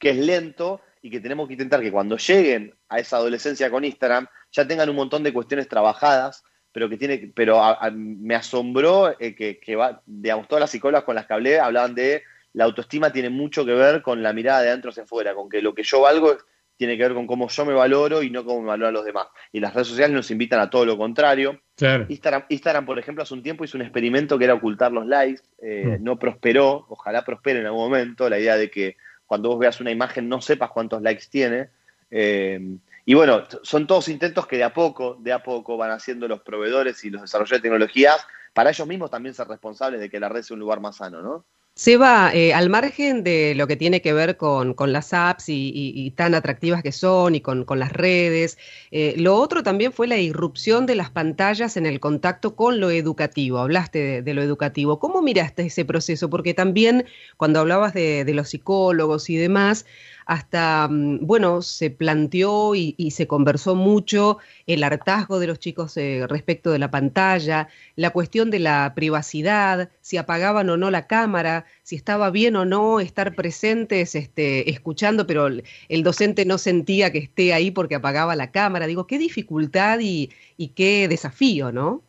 que 0.00 0.10
es 0.10 0.16
lento 0.16 0.80
y 1.02 1.10
que 1.10 1.20
tenemos 1.20 1.46
que 1.46 1.54
intentar 1.54 1.80
que 1.80 1.92
cuando 1.92 2.16
lleguen 2.16 2.74
a 2.88 2.98
esa 2.98 3.18
adolescencia 3.18 3.70
con 3.70 3.84
Instagram 3.84 4.26
ya 4.50 4.66
tengan 4.66 4.90
un 4.90 4.96
montón 4.96 5.22
de 5.22 5.32
cuestiones 5.32 5.68
trabajadas, 5.68 6.42
pero 6.72 6.88
que 6.88 6.96
tiene, 6.96 7.32
pero 7.34 7.60
me 7.94 8.34
asombró 8.34 9.14
eh, 9.20 9.34
que, 9.34 9.76
va, 9.76 10.02
digamos, 10.06 10.48
todas 10.48 10.60
las 10.60 10.70
psicólogas 10.70 11.04
con 11.04 11.14
las 11.14 11.26
que 11.26 11.34
hablé 11.34 11.60
hablaban 11.60 11.94
de 11.94 12.22
la 12.52 12.64
autoestima 12.64 13.12
tiene 13.12 13.30
mucho 13.30 13.64
que 13.64 13.74
ver 13.74 14.02
con 14.02 14.22
la 14.22 14.32
mirada 14.32 14.62
de 14.62 14.68
adentro 14.70 14.90
hacia 14.90 15.04
afuera, 15.04 15.34
con 15.34 15.48
que 15.48 15.62
lo 15.62 15.74
que 15.74 15.84
yo 15.84 16.00
valgo 16.00 16.36
tiene 16.76 16.96
que 16.96 17.02
ver 17.02 17.14
con 17.14 17.26
cómo 17.26 17.48
yo 17.48 17.66
me 17.66 17.74
valoro 17.74 18.22
y 18.22 18.30
no 18.30 18.42
cómo 18.42 18.62
me 18.62 18.68
valoran 18.68 18.94
los 18.94 19.04
demás. 19.04 19.26
Y 19.52 19.60
las 19.60 19.74
redes 19.74 19.88
sociales 19.88 20.16
nos 20.16 20.30
invitan 20.30 20.60
a 20.60 20.70
todo 20.70 20.86
lo 20.86 20.96
contrario. 20.96 21.60
Instagram, 22.08 22.46
Instagram, 22.48 22.86
por 22.86 22.98
ejemplo, 22.98 23.22
hace 23.22 23.34
un 23.34 23.42
tiempo 23.42 23.64
hizo 23.64 23.76
un 23.76 23.82
experimento 23.82 24.38
que 24.38 24.44
era 24.44 24.54
ocultar 24.54 24.90
los 24.90 25.06
likes, 25.06 25.42
eh, 25.62 25.98
mm. 25.98 26.02
no 26.02 26.18
prosperó, 26.18 26.86
ojalá 26.88 27.22
prospere 27.22 27.60
en 27.60 27.66
algún 27.66 27.82
momento, 27.82 28.30
la 28.30 28.38
idea 28.38 28.56
de 28.56 28.70
que 28.70 28.96
cuando 29.30 29.50
vos 29.50 29.60
veas 29.60 29.80
una 29.80 29.92
imagen 29.92 30.28
no 30.28 30.40
sepas 30.40 30.72
cuántos 30.72 31.02
likes 31.02 31.26
tiene. 31.30 31.68
Eh, 32.10 32.58
y 33.04 33.14
bueno, 33.14 33.44
son 33.62 33.86
todos 33.86 34.08
intentos 34.08 34.44
que 34.44 34.56
de 34.56 34.64
a 34.64 34.74
poco, 34.74 35.18
de 35.20 35.32
a 35.32 35.40
poco 35.40 35.76
van 35.76 35.92
haciendo 35.92 36.26
los 36.26 36.40
proveedores 36.40 37.04
y 37.04 37.10
los 37.10 37.22
desarrolladores 37.22 37.62
de 37.62 37.68
tecnologías 37.68 38.26
para 38.52 38.70
ellos 38.70 38.88
mismos 38.88 39.08
también 39.08 39.32
ser 39.32 39.46
responsables 39.46 40.00
de 40.00 40.10
que 40.10 40.18
la 40.18 40.28
red 40.28 40.42
sea 40.42 40.54
un 40.54 40.58
lugar 40.58 40.80
más 40.80 40.96
sano, 40.96 41.22
¿no? 41.22 41.44
Seba, 41.74 42.30
eh, 42.34 42.52
al 42.52 42.68
margen 42.68 43.24
de 43.24 43.54
lo 43.54 43.66
que 43.66 43.76
tiene 43.76 44.02
que 44.02 44.12
ver 44.12 44.36
con, 44.36 44.74
las 44.92 45.14
apps 45.14 45.44
y, 45.48 46.12
tan 46.14 46.34
atractivas 46.34 46.82
que 46.82 46.92
son 46.92 47.34
y 47.34 47.40
con, 47.40 47.64
las 47.76 47.92
redes, 47.92 48.58
eh, 48.90 49.14
lo 49.16 49.36
otro 49.36 49.62
también 49.62 49.92
fue 49.92 50.06
la 50.06 50.18
irrupción 50.18 50.84
de 50.84 50.94
las 50.94 51.10
pantallas 51.10 51.78
en 51.78 51.86
el 51.86 51.98
contacto 51.98 52.54
con 52.54 52.80
lo 52.80 52.90
educativo. 52.90 53.58
Hablaste 53.58 54.20
de, 54.20 54.34
lo 54.34 54.42
educativo. 54.42 54.98
¿Cómo 54.98 55.22
miraste 55.22 55.62
ese 55.66 55.86
proceso? 55.86 56.28
Porque 56.28 56.52
también 56.52 57.06
cuando 57.38 57.60
hablabas 57.60 57.94
de, 57.94 58.24
de 58.24 58.34
los 58.34 58.50
psicólogos 58.50 59.30
y 59.30 59.36
demás, 59.36 59.86
hasta, 60.30 60.86
mm, 60.88 61.26
bueno, 61.26 61.60
se 61.60 61.90
planteó 61.90 62.76
y, 62.76 63.10
se 63.10 63.26
conversó 63.26 63.74
mucho 63.74 64.38
el 64.66 64.84
hartazgo 64.84 65.40
de 65.40 65.48
los 65.48 65.58
chicos 65.58 65.96
eh, 65.96 66.24
respecto 66.28 66.70
de 66.70 66.78
la 66.78 66.88
pantalla, 66.88 67.68
la 67.96 68.10
cuestión 68.10 68.48
de 68.50 68.60
la 68.60 68.92
privacidad, 68.94 69.90
si 70.00 70.18
apagaban 70.18 70.70
o 70.70 70.76
no 70.76 70.88
la 70.92 71.08
cámara, 71.08 71.59
si 71.82 71.96
estaba 71.96 72.30
bien 72.30 72.56
o 72.56 72.64
no 72.64 73.00
estar 73.00 73.34
presentes 73.34 74.14
este, 74.14 74.70
escuchando, 74.70 75.26
pero 75.26 75.46
el 75.46 76.02
docente 76.02 76.44
no 76.44 76.58
sentía 76.58 77.12
que 77.12 77.18
esté 77.18 77.52
ahí 77.52 77.70
porque 77.70 77.94
apagaba 77.94 78.36
la 78.36 78.50
cámara. 78.50 78.86
Digo, 78.86 79.06
qué 79.06 79.18
dificultad 79.18 79.98
y, 80.00 80.30
qué 80.74 81.08
desafío, 81.08 81.72
¿no? 81.72 82.02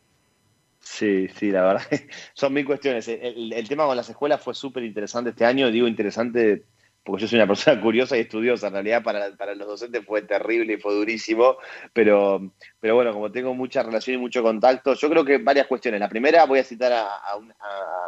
Sí, 0.80 1.28
sí, 1.38 1.52
la 1.52 1.64
verdad. 1.64 1.84
Son 2.34 2.54
mil 2.54 2.66
cuestiones. 2.66 3.08
El, 3.08 3.54
el 3.54 3.68
tema 3.70 3.86
con 3.86 3.96
las 3.96 4.10
escuelas 4.10 4.42
fue 4.42 4.54
súper 4.54 4.84
interesante 4.84 5.30
este 5.30 5.46
año. 5.46 5.72
Digo 5.72 5.88
interesante 5.88 6.64
porque 7.04 7.24
yo 7.24 7.28
soy 7.28 7.40
una 7.40 7.48
persona 7.48 7.82
curiosa 7.82 8.18
y 8.18 8.22
estudiosa, 8.22 8.68
en 8.68 8.74
realidad 8.74 9.04
para, 9.04 9.36
para, 9.36 9.56
los 9.56 9.68
docentes 9.68 10.06
fue 10.06 10.22
terrible 10.22 10.74
y 10.74 10.78
fue 10.78 10.94
durísimo, 10.94 11.58
pero, 11.94 12.54
pero 12.80 12.96
bueno, 12.96 13.12
como 13.14 13.32
tengo 13.32 13.54
mucha 13.54 13.84
relación 13.84 14.16
y 14.16 14.20
mucho 14.20 14.44
contacto, 14.44 14.94
yo 14.94 15.10
creo 15.10 15.26
que 15.26 15.38
varias 15.38 15.68
cuestiones. 15.68 16.00
La 16.00 16.10
primera, 16.10 16.46
voy 16.46 16.60
a 16.60 16.64
citar 16.64 16.92
a, 16.92 17.08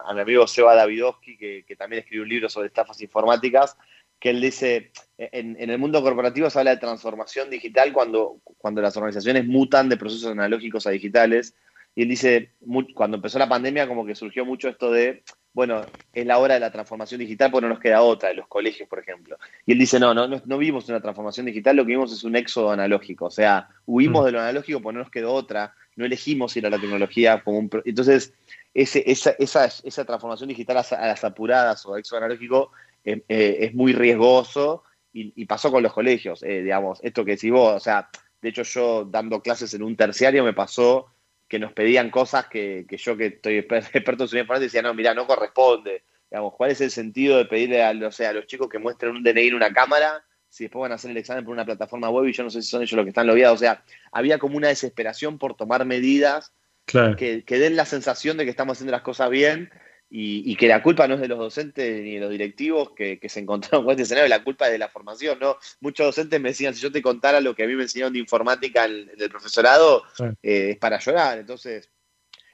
a, 0.06 0.14
mi 0.14 0.22
amigo 0.22 0.48
Seba 0.48 0.76
Davidovsky, 0.76 1.38
que, 1.38 1.66
que, 1.68 1.76
también 1.76 2.02
escribió 2.02 2.24
un 2.24 2.30
libro 2.30 2.50
sobre 2.50 2.68
estafas 2.68 3.02
informáticas, 3.02 3.78
que 4.20 4.30
él 4.30 4.40
dice, 4.40 4.92
en, 5.18 5.60
en, 5.60 5.70
el 5.70 5.78
mundo 5.78 6.02
corporativo 6.02 6.50
se 6.50 6.60
habla 6.60 6.72
de 6.72 6.78
transformación 6.78 7.50
digital 7.50 7.92
cuando, 7.92 8.38
cuando 8.58 8.82
las 8.82 8.96
organizaciones 8.96 9.46
mutan 9.46 9.90
de 9.90 9.98
procesos 9.98 10.32
analógicos 10.32 10.88
a 10.88 10.92
digitales, 10.92 11.56
y 11.96 12.04
él 12.04 12.10
dice, 12.10 12.52
cuando 12.96 13.18
empezó 13.18 13.38
la 13.38 13.50
pandemia 13.50 13.88
como 13.88 14.06
que 14.06 14.16
surgió 14.16 14.46
mucho 14.46 14.70
esto 14.70 14.92
de 14.92 15.24
bueno, 15.53 15.86
es 16.12 16.25
la 16.25 16.39
hora 16.39 16.55
de 16.55 16.60
la 16.60 16.72
transformación 16.72 17.19
digital 17.19 17.51
porque 17.51 17.67
no 17.67 17.74
nos 17.74 17.79
queda 17.79 18.01
otra, 18.01 18.29
de 18.29 18.36
los 18.36 18.48
colegios, 18.48 18.89
por 18.89 19.00
ejemplo. 19.00 19.38
Y 19.65 19.74
él 19.74 19.79
dice, 19.79 20.00
no, 20.00 20.13
no, 20.13 20.27
no, 20.27 20.57
vimos 20.57 20.89
una 20.89 21.00
transformación 21.00 21.45
digital, 21.45 21.75
lo 21.75 21.86
que 21.86 21.91
vimos 21.91 22.12
es 22.12 22.24
un 22.24 22.36
éxodo 22.36 22.72
analógico, 22.72 23.25
o 23.25 23.31
sea, 23.31 23.69
huimos 23.86 24.24
mm. 24.24 24.25
de 24.25 24.31
lo 24.31 24.41
analógico 24.41 24.81
porque 24.81 24.95
no 24.95 25.03
nos 25.03 25.12
quedó 25.12 25.31
otra, 25.31 25.75
no 25.95 26.05
elegimos 26.05 26.57
ir 26.57 26.65
a 26.65 26.72
la 26.72 26.79
tecnología 26.79 27.43
como 27.43 27.60
un... 27.60 27.69
Entonces, 27.86 28.33
ese, 28.74 29.03
esa, 29.05 29.31
esa, 29.38 29.65
esa 29.65 30.05
transformación 30.05 30.50
digital 30.50 30.77
a, 30.77 31.07
las 31.07 31.24
apuradas 31.24 31.86
o 31.86 31.95
éxodo 31.98 32.17
analógico 32.17 32.72
eh, 33.05 33.24
eh, 33.29 33.57
es 33.60 33.75
muy 33.75 33.93
riesgoso 33.93 34.83
y, 35.15 35.45
pasó 35.45 35.72
con 35.72 35.83
los 35.83 35.93
colegios, 35.93 36.41
eh, 36.41 36.63
digamos, 36.63 37.00
esto 37.03 37.24
que 37.24 37.31
decís 37.31 37.51
vos, 37.51 37.75
o 37.75 37.79
sea, 37.79 38.10
de 38.41 38.50
hecho 38.50 38.63
yo 38.63 39.05
dando 39.05 39.43
clases 39.43 39.72
en 39.75 39.83
un 39.83 39.95
terciario 39.95 40.43
me 40.43 40.53
pasó 40.53 41.12
que 41.48 41.60
nos 41.60 41.74
pedían 41.74 42.10
cosas 42.10 42.48
que, 42.48 42.86
yo 42.90 43.18
que 43.18 43.28
estoy 43.28 43.58
experto 43.70 44.24
en 44.24 44.30
seguridad 44.30 44.44
informática 44.44 44.60
decía, 44.60 44.82
no, 44.82 44.94
mira, 44.94 45.14
no 45.14 45.28
corresponde. 45.28 46.04
Digamos, 46.30 46.54
¿cuál 46.56 46.72
es 46.72 46.82
el 46.82 46.92
sentido 46.92 47.38
de 47.38 47.46
pedirle 47.46 47.84
a, 47.84 47.92
o 47.92 48.12
sea, 48.12 48.30
a 48.30 48.34
los 48.34 48.48
chicos 48.48 48.68
que 48.68 48.80
muestren 48.80 49.16
un 49.16 49.24
DNI 49.24 49.48
en 49.48 49.56
una 49.56 49.72
cámara 49.72 50.24
si 50.50 50.66
después 50.66 50.82
van 50.82 50.92
a 50.92 50.96
hacer 50.96 51.12
el 51.12 51.18
examen 51.18 51.44
por 51.44 51.54
una 51.54 51.66
plataforma 51.66 52.10
web 52.10 52.28
y 52.28 52.34
yo 52.34 52.44
no 52.44 52.50
sé 52.50 52.62
si 52.62 52.70
son 52.70 52.82
ellos 52.82 52.94
los 52.94 53.06
que 53.06 53.10
están 53.10 53.28
logueados? 53.28 53.56
O 53.56 53.60
sea, 53.60 53.84
había 54.12 54.40
como 54.40 54.58
una 54.58 54.68
desesperación 54.68 55.38
por 55.38 55.56
tomar 55.56 55.86
medidas 55.86 56.54
que, 56.86 57.44
que 57.46 57.60
den 57.60 57.76
la 57.76 57.86
sensación 57.86 58.38
de 58.38 58.44
que 58.44 58.50
estamos 58.50 58.78
haciendo 58.78 58.92
las 58.92 59.02
cosas 59.02 59.30
bien 59.30 59.72
y, 60.15 60.55
que 60.58 60.67
la 60.67 60.84
culpa 60.84 61.08
no 61.08 61.15
es 61.15 61.22
de 61.22 61.27
los 61.27 61.39
docentes 61.39 62.03
ni 62.03 62.13
de 62.13 62.20
los 62.20 62.29
directivos 62.29 62.91
que, 62.91 63.20
se 63.27 63.39
encontraron 63.39 63.84
con 63.84 63.91
este 63.91 64.03
escenario, 64.03 64.29
la 64.29 64.44
culpa 64.44 64.68
es 64.68 64.74
de 64.74 64.77
la 64.77 64.88
formación, 64.88 65.40
¿no? 65.40 65.57
Muchos 65.79 66.05
docentes 66.05 66.40
me 66.40 66.50
decían, 66.50 66.75
si 66.75 66.81
yo 66.81 66.92
te 66.92 67.01
contara 67.01 67.42
lo 67.42 67.55
que 67.55 67.64
a 67.64 67.68
mí 67.68 67.74
me 67.74 67.81
enseñaron 67.81 68.14
de 68.14 68.20
informática 68.20 68.85
en, 68.85 69.09
el 69.18 69.29
profesorado, 69.31 70.03
eh, 70.44 70.70
es 70.72 70.77
para 70.77 71.00
llorar. 71.00 71.40
Entonces, 71.40 71.90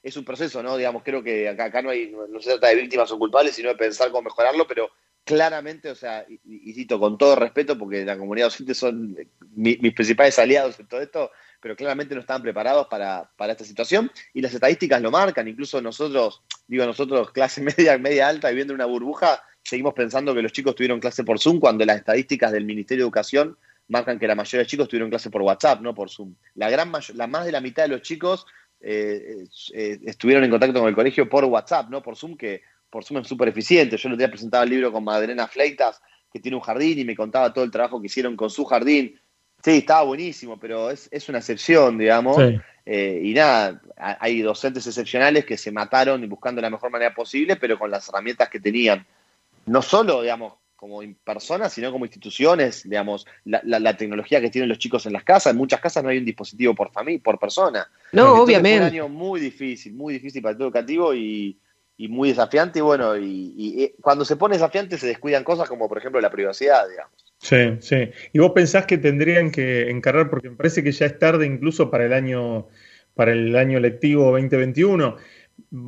es 0.01 0.15
un 0.15 0.23
proceso, 0.23 0.63
¿no? 0.63 0.77
Digamos, 0.77 1.03
creo 1.03 1.21
que 1.21 1.49
acá, 1.49 1.65
acá 1.65 1.81
no, 1.81 1.89
hay, 1.89 2.10
no, 2.29 2.39
se 2.39 2.51
trata 2.51 2.69
de 2.69 2.75
víctimas 2.75 3.12
o 3.12 3.19
culpables, 3.19 3.53
sino 3.53 3.67
de 3.67 3.75
pensar 3.75 4.10
cómo 4.10 4.21
mejorarlo, 4.21 4.65
pero 4.65 4.89
claramente, 5.25 5.91
o 5.91 5.95
sea, 5.95 6.25
y, 6.29 6.71
cito 6.71 6.97
con 6.97 7.17
todo 7.17 7.36
respeto, 7.36 7.77
porque 7.77 8.05
la 8.05 8.17
comunidad 8.17 8.47
docente 8.47 8.73
son 8.73 9.17
mis 9.53 9.93
principales 9.93 10.39
aliados 10.39 10.79
en 10.79 10.88
todo 10.88 11.01
esto, 11.01 11.29
pero 11.62 11.76
claramente 11.76 12.15
no 12.15 12.22
estaban 12.22 12.41
preparados 12.41 12.88
para, 12.88 13.30
para, 13.36 13.54
esta 13.54 13.65
situación 13.65 14.12
y 14.34 14.41
las 14.41 14.54
estadísticas 14.54 15.02
lo 15.02 15.12
marcan, 15.12 15.48
incluso 15.48 15.82
nosotros, 15.82 16.41
digo 16.67 16.86
nosotros, 16.86 17.32
clase 17.32 17.62
media, 17.78 17.98
media 17.98 18.28
alta, 18.28 18.50
viviendo 18.50 18.74
en 18.74 18.76
una 18.76 18.86
burbuja, 18.86 19.41
seguimos 19.63 19.93
pensando 19.93 20.34
que 20.34 20.41
los 20.41 20.52
chicos 20.52 20.76
tuvieron 20.76 21.00
clase 21.00 21.24
por 21.24 21.39
Zoom 21.39 21.60
cuando 21.60 21.86
las 21.86 21.98
estadísticas 21.98 22.52
del 22.52 22.65
Ministerio 22.65 23.04
de 23.04 23.08
Educación 23.08 23.58
marcan 23.89 24.19
que 24.19 24.28
la 24.28 24.36
mayoría 24.36 24.63
de 24.63 24.67
chicos 24.67 24.88
tuvieron 24.88 25.10
clase 25.10 25.30
por 25.30 25.41
WhatsApp, 25.41 25.82
no 25.82 25.93
por 25.93 26.10
Zoom. 26.10 26.36
La 26.56 26.69
gran 26.69 26.91
la 27.15 27.28
más 27.28 27.45
de 27.45 27.52
la 27.52 27.60
mitad 27.60 27.84
de 27.84 27.89
los 27.89 28.02
chicos 28.02 28.45
eh, 28.82 29.43
eh, 29.74 30.00
estuvieron 30.06 30.43
en 30.43 30.52
contacto 30.52 30.80
con 30.80 30.88
el 30.88 30.95
colegio 30.95 31.28
por 31.28 31.43
WhatsApp, 31.45 31.89
no 31.89 32.02
por 32.02 32.15
Zoom, 32.15 32.38
que 32.38 32.62
por 32.89 33.04
Zoom 33.04 33.22
es 33.22 33.28
súper 33.28 33.50
eficiente. 33.50 33.98
Yo 33.98 34.08
el 34.08 34.13
otro 34.13 34.19
día 34.19 34.32
presentaba 34.32 34.63
el 34.63 34.69
libro 34.69 34.91
con 34.91 35.04
Madalena 35.04 35.48
Fleitas, 35.48 36.02
que 36.32 36.39
tiene 36.39 36.56
un 36.56 36.62
jardín, 36.62 37.00
y 37.00 37.06
me 37.06 37.15
contaba 37.15 37.52
todo 37.52 37.63
el 37.63 37.72
trabajo 37.72 38.00
que 38.00 38.06
hicieron 38.06 38.36
con 38.36 38.50
su 38.50 38.63
jardín 38.65 39.18
Sí, 39.63 39.78
estaba 39.78 40.04
buenísimo, 40.04 40.58
pero 40.58 40.89
es, 40.89 41.10
es 41.12 41.28
una 41.30 41.39
excepción, 41.39 41.98
digamos. 41.98 42.38
Eh, 42.86 43.22
y 43.24 43.34
nada, 43.34 43.82
hay 43.98 44.41
docentes 44.41 44.88
excepcionales 44.88 45.45
que 45.45 45.58
se 45.58 45.72
mataron 45.72 46.28
buscando 46.30 46.62
la 46.62 46.69
mejor 46.69 46.89
manera 46.89 47.13
posible, 47.13 47.56
pero 47.56 47.78
con 47.78 47.91
las 47.91 48.08
herramientas 48.10 48.50
que 48.50 48.60
tenían. 48.60 49.06
No 49.65 49.82
solo, 49.82 50.22
digamos, 50.22 50.54
como 50.76 51.02
personas, 51.26 51.74
sino 51.74 51.91
como 51.91 52.06
instituciones, 52.06 52.84
digamos, 52.84 53.28
la, 53.43 53.62
la, 53.63 53.98
tecnología 53.98 54.39
que 54.39 54.50
tienen 54.50 54.69
los 54.69 54.80
chicos 54.80 55.06
en 55.06 55.12
las 55.12 55.26
casas. 55.26 55.52
En 55.52 55.58
muchas 55.58 55.82
casas 55.82 56.04
no 56.04 56.10
hay 56.10 56.19
un 56.19 56.26
dispositivo 56.26 56.74
por 56.74 56.89
familia, 56.91 57.22
por 57.22 57.38
persona. 57.38 57.86
No, 58.13 58.41
obviamente. 58.41 58.80
Fue 58.80 58.88
un 58.88 58.93
año 58.93 59.10
muy 59.10 59.41
difícil, 59.41 59.93
muy 59.93 60.13
difícil 60.13 60.41
para 60.41 60.56
el 60.56 60.62
educativo 60.62 61.13
y, 61.13 61.60
y 61.98 62.08
muy 62.08 62.30
desafiante. 62.30 62.80
Y 62.80 62.82
bueno, 62.82 63.17
y, 63.17 63.54
y, 63.58 63.93
cuando 64.02 64.24
se 64.24 64.38
pone 64.38 64.56
desafiante 64.56 64.98
se 64.98 65.08
descuidan 65.08 65.43
cosas 65.43 65.67
como, 65.67 65.89
por 65.89 65.98
ejemplo, 65.98 66.22
la 66.22 66.32
privacidad, 66.32 66.88
digamos. 66.88 67.28
Sí, 67.39 67.78
sí. 67.80 68.10
¿Y 68.34 68.39
vos 68.39 68.52
pensás 68.54 68.86
que 68.86 68.97
tendrían 68.97 69.49
que 69.49 69.89
encargar, 69.89 70.30
porque 70.30 70.49
me 70.49 70.58
parece 70.58 70.84
que 70.84 70.91
ya 70.91 71.06
es 71.06 71.17
tarde 71.17 71.45
incluso 71.45 71.89
para 71.89 72.06
el 72.06 72.13
año, 72.13 72.67
para 73.15 73.32
el 73.32 73.56
año 73.56 73.80
lectivo 73.80 74.32
2021? 74.32 75.15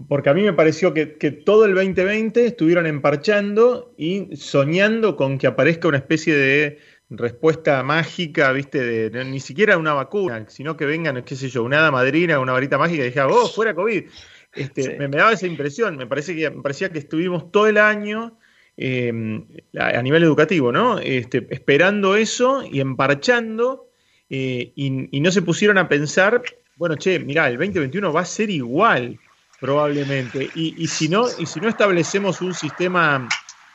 Porque 0.08 0.30
a 0.30 0.34
mí 0.34 0.44
me 0.44 0.54
pareció 0.54 0.94
que, 0.94 1.06
todo 1.46 1.66
el 1.66 1.76
2020 1.76 2.46
estuvieron 2.46 2.88
emparchando 2.88 3.94
y 3.98 4.36
soñando 4.36 5.18
con 5.18 5.38
que 5.38 5.48
aparezca 5.48 5.90
una 5.90 5.98
especie 5.98 6.36
de 6.36 6.80
respuesta 7.10 7.84
mágica, 7.84 8.52
¿viste? 8.54 9.10
De, 9.10 9.26
ni 9.26 9.42
siquiera 9.42 9.78
una 9.78 9.94
vacuna, 9.94 10.46
sino 10.48 10.78
que 10.78 10.86
vengan, 10.86 11.22
qué 11.24 11.36
sé 11.36 11.50
yo, 11.50 11.64
una 11.64 11.80
hada 11.80 11.92
madrina, 11.92 12.40
una 12.40 12.54
varita 12.54 12.78
mágica 12.78 13.04
y 13.04 13.08
dijera, 13.08 13.28
oh, 13.28 13.48
fuera 13.48 13.76
COVID. 13.76 14.06
Este, 14.54 14.98
me, 14.98 15.10
me, 15.10 15.18
daba 15.18 15.34
esa 15.34 15.48
impresión, 15.48 15.98
me, 15.98 16.08
parece 16.08 16.36
que, 16.36 16.50
me 16.50 16.62
parecía 16.62 16.90
que 16.90 17.00
estuvimos 17.00 17.52
todo 17.52 17.68
el 17.68 17.78
año 17.78 18.38
Em, 18.78 19.46
a 19.78 20.02
nivel 20.02 20.24
educativo, 20.24 20.72
¿no? 20.72 20.98
Este, 20.98 21.46
esperando 21.52 22.16
eso 22.16 22.64
y 22.64 22.80
emparchando 22.80 23.90
eh, 24.30 24.72
y, 24.76 25.20
no 25.20 25.30
se 25.30 25.42
pusieron 25.42 25.78
a 25.78 25.90
pensar, 25.90 26.42
bueno, 26.78 26.96
che, 26.96 27.20
mirá, 27.20 27.50
el 27.50 27.58
2021 27.58 28.14
va 28.14 28.22
a 28.22 28.26
ser 28.26 28.50
igual 28.50 29.20
probablemente 29.60 30.50
y, 30.56 30.88
si, 30.88 31.10
no, 31.10 31.28
y 31.38 31.46
si 31.46 31.60
no 31.60 31.68
establecemos 31.68 32.42
un 32.42 32.54
sistema 32.54 33.28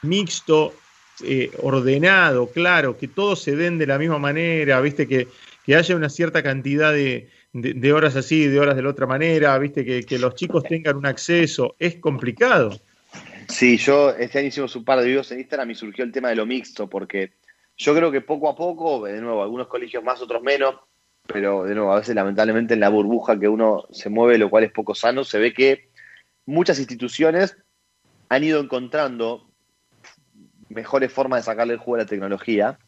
mixto, 0.03 0.75
eh, 1.23 1.51
ordenado, 1.63 2.51
claro, 2.51 2.99
que 2.99 3.07
todos 3.07 3.43
se 3.43 3.55
den 3.55 3.79
de 3.79 3.87
la 3.87 3.99
misma 3.99 4.19
manera, 4.19 4.81
viste, 4.81 5.07
que, 5.07 5.29
haya 5.75 5.95
una 5.95 6.09
cierta 6.09 6.43
cantidad 6.43 6.93
de, 6.93 7.93
horas 7.93 8.17
así, 8.17 8.49
de 8.49 8.59
horas 8.59 8.77
de 8.77 8.83
la 8.83 8.89
otra 8.89 9.07
manera, 9.07 9.57
viste, 9.59 9.85
que, 9.85 10.05
que 10.05 10.19
los 10.19 10.35
chicos 10.35 10.65
tengan 10.65 10.97
un 10.97 11.07
acceso, 11.07 11.77
es 11.79 11.97
complicado. 11.97 12.81
Sí, 13.49 13.77
yo 13.77 14.11
este 14.11 14.39
año 14.39 14.49
hicimos 14.49 14.75
un 14.77 14.85
par 14.85 14.99
de 14.99 15.07
videos 15.07 15.31
en 15.33 15.41
Instagram 15.41 15.71
y 15.71 15.75
surgió 15.75 16.05
el 16.05 16.13
tema 16.13 16.29
de 16.29 16.37
lo 16.37 16.47
mixto, 16.47 16.89
porque 16.89 17.33
yo 17.77 17.95
creo 17.95 18.11
que 18.11 18.21
poco 18.21 18.49
a 18.49 18.57
poco, 18.57 19.05
de 19.05 19.21
nuevo, 19.21 19.43
algunos 19.43 19.69
colegios 19.69 20.03
más, 20.03 20.21
otros 20.21 20.43
menos, 20.43 20.77
pero 21.27 21.65
de 21.65 21.75
nuevo, 21.75 21.93
a 21.93 21.99
veces 21.99 22.15
lamentablemente 22.15 22.75
en 22.75 22.81
la 22.81 22.89
burbuja 22.89 23.39
que 23.39 23.49
uno 23.49 23.87
se 23.91 24.09
mueve, 24.09 24.39
lo 24.39 24.51
cual 24.51 24.65
es 24.65 24.73
poco 24.73 24.95
sano, 24.95 25.25
se 25.25 25.39
ve 25.39 25.53
que 25.53 25.91
muchas 26.45 26.79
instituciones 26.79 27.57
han 28.29 28.45
ido 28.45 28.61
encontrando 28.61 29.49
mejores 30.69 31.13
formas 31.13 31.41
de 31.41 31.45
sacarle 31.45 31.75
el 31.75 31.79
juego 31.79 31.97
a 31.97 31.99
la 31.99 32.07
tecnología. 32.07 32.79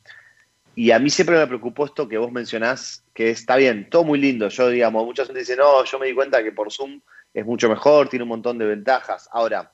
Y 0.75 0.93
a 0.93 0.99
mí 1.01 1.11
siempre 1.11 1.37
me 1.37 1.47
preocupó 1.47 1.87
esto 1.87 2.09
que 2.09 2.19
vos 2.19 2.31
mencionás, 2.31 3.05
que 3.13 3.31
está 3.31 3.57
bien, 3.57 3.91
todo 3.91 4.05
muy 4.05 4.21
lindo. 4.21 4.49
Yo, 4.49 4.69
digamos, 4.69 5.05
mucha 5.05 5.25
gente 5.25 5.41
dice, 5.41 5.57
no, 5.57 5.85
yo 5.85 5.99
me 5.99 6.07
di 6.07 6.15
cuenta 6.15 6.43
que 6.43 6.53
por 6.53 6.73
Zoom 6.73 7.01
es 7.35 7.45
mucho 7.45 7.69
mejor, 7.69 8.09
tiene 8.09 8.23
un 8.23 8.29
montón 8.29 8.59
de 8.59 8.67
ventajas. 8.67 9.29
Ahora, 9.33 9.73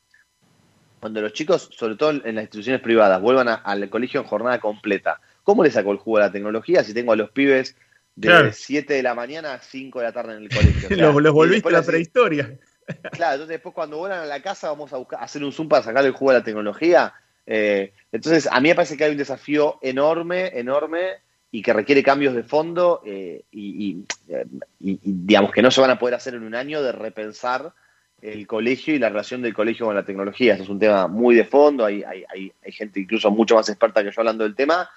cuando 1.04 1.20
los 1.20 1.34
chicos, 1.34 1.68
sobre 1.76 1.96
todo 1.96 2.12
en 2.12 2.34
las 2.34 2.44
instituciones 2.44 2.80
privadas, 2.80 3.20
vuelvan 3.20 3.60
al 3.62 3.90
colegio 3.90 4.22
en 4.22 4.26
jornada 4.26 4.58
completa, 4.58 5.20
¿cómo 5.42 5.62
les 5.62 5.74
saco 5.74 5.92
el 5.92 5.98
jugo 5.98 6.16
a 6.16 6.20
la 6.20 6.32
tecnología 6.32 6.82
si 6.82 6.94
tengo 6.94 7.12
a 7.12 7.16
los 7.16 7.30
pibes 7.30 7.76
de 8.16 8.50
7 8.50 8.94
de 8.94 9.02
la 9.02 9.14
mañana 9.14 9.52
a 9.52 9.58
5 9.58 9.98
de 9.98 10.04
la 10.06 10.12
tarde 10.12 10.34
en 10.34 10.44
el 10.44 10.48
colegio. 10.48 10.88
los, 11.20 11.32
volviste 11.34 11.68
a 11.68 11.72
la 11.72 11.82
prehistoria. 11.82 12.58
Claro, 13.12 13.34
entonces 13.34 13.48
después 13.48 13.74
cuando 13.74 13.98
vuelan 13.98 14.20
a 14.20 14.24
la 14.24 14.40
casa 14.40 14.70
vamos 14.70 14.94
a, 14.94 14.96
buscar, 14.96 15.22
hacer 15.22 15.44
un 15.44 15.52
zoom 15.52 15.68
para 15.68 15.82
sacar 15.82 16.06
el 16.06 16.12
juego 16.12 16.32
de 16.32 16.38
la 16.38 16.44
tecnología. 16.44 17.12
Eh, 17.46 17.92
entonces 18.10 18.48
a 18.50 18.58
mí 18.62 18.70
me 18.70 18.74
parece 18.74 18.96
que 18.96 19.04
hay 19.04 19.10
un 19.10 19.18
desafío 19.18 19.78
enorme, 19.82 20.58
enorme 20.58 21.18
y 21.50 21.60
que 21.60 21.74
requiere 21.74 22.02
cambios 22.02 22.34
de 22.34 22.44
fondo 22.44 23.02
eh, 23.04 23.44
y, 23.52 24.06
digamos 24.78 25.52
que 25.52 25.60
no 25.60 25.70
se 25.70 25.82
van 25.82 25.90
a 25.90 25.98
poder 25.98 26.14
hacer 26.14 26.34
en 26.34 26.44
un 26.44 26.54
año 26.54 26.82
de 26.82 26.92
repensar 26.92 27.74
el 28.32 28.46
colegio 28.46 28.94
y 28.94 28.98
la 28.98 29.08
relación 29.08 29.42
del 29.42 29.54
colegio 29.54 29.87
con 29.87 29.94
la 29.94 30.04
tecnología. 30.04 30.54
Eso 30.54 30.64
es 30.64 30.68
un 30.68 30.78
tema 30.78 31.06
muy 31.06 31.34
de 31.34 31.44
fondo, 31.44 31.84
hay, 31.84 32.02
hay, 32.02 32.24
hay 32.64 32.72
gente 32.72 33.00
incluso 33.00 33.30
mucho 33.30 33.54
más 33.54 33.68
experta 33.68 34.02
que 34.02 34.10
yo 34.10 34.20
hablando 34.20 34.44
del 34.44 34.54
tema, 34.54 34.88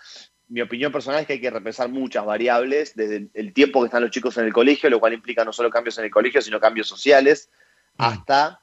mi 0.50 0.62
opinión 0.62 0.92
personal 0.92 1.22
es 1.22 1.28
que 1.28 1.34
hay 1.34 1.42
que 1.42 1.50
repensar 1.50 1.90
muchas 1.90 2.26
variables, 2.26 2.96
desde 2.96 3.28
el 3.34 3.54
tiempo 3.54 3.82
que 3.82 3.88
están 3.88 4.02
los 4.02 4.12
chicos 4.12 4.38
en 4.38 4.46
el 4.46 4.54
colegio, 4.54 4.90
lo 4.90 5.00
cual 5.00 5.14
implica 5.14 5.44
no 5.44 5.52
solo 5.52 5.70
cambios 5.70 5.98
en 5.98 6.06
el 6.06 6.12
colegio, 6.12 6.42
sino 6.42 6.60
cambios 6.60 6.88
sociales, 6.88 7.50
mm. 7.98 8.04
hasta 8.04 8.62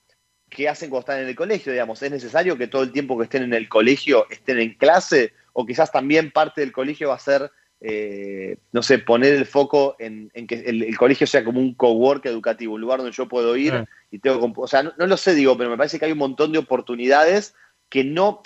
qué 0.48 0.68
hacen 0.68 0.88
cuando 0.88 1.00
están 1.00 1.20
en 1.20 1.28
el 1.28 1.36
colegio, 1.36 1.72
digamos. 1.72 2.02
¿Es 2.02 2.10
necesario 2.10 2.56
que 2.56 2.68
todo 2.68 2.82
el 2.82 2.92
tiempo 2.92 3.18
que 3.18 3.24
estén 3.24 3.42
en 3.42 3.54
el 3.54 3.68
colegio 3.68 4.26
estén 4.30 4.60
en 4.60 4.74
clase? 4.74 5.34
O 5.52 5.66
quizás 5.66 5.92
también 5.92 6.30
parte 6.30 6.62
del 6.62 6.72
colegio 6.72 7.08
va 7.08 7.16
a 7.16 7.18
ser, 7.18 7.50
eh, 7.86 8.56
no 8.72 8.82
sé, 8.82 8.98
poner 8.98 9.34
el 9.34 9.44
foco 9.44 9.94
en, 9.98 10.30
que 10.48 10.54
el, 10.54 10.96
colegio 10.96 11.26
sea 11.26 11.44
como 11.44 11.60
un 11.60 11.74
cowork 11.74 12.24
educativo, 12.24 12.74
un 12.74 12.80
lugar 12.80 12.98
donde 12.98 13.12
yo 13.12 13.28
puedo 13.28 13.56
ir 13.56 13.74
mm. 13.74 13.84
y 14.10 14.18
tengo... 14.20 14.52
O 14.56 14.66
sea, 14.66 14.82
no, 14.82 14.94
no, 14.96 15.06
lo 15.06 15.18
sé, 15.18 15.34
digo, 15.34 15.56
pero 15.58 15.68
me 15.68 15.76
parece 15.76 15.98
que 15.98 16.06
hay 16.06 16.12
un 16.12 16.18
montón 16.18 16.50
de 16.52 16.58
oportunidades 16.58 17.54
que 17.90 18.02
no 18.04 18.42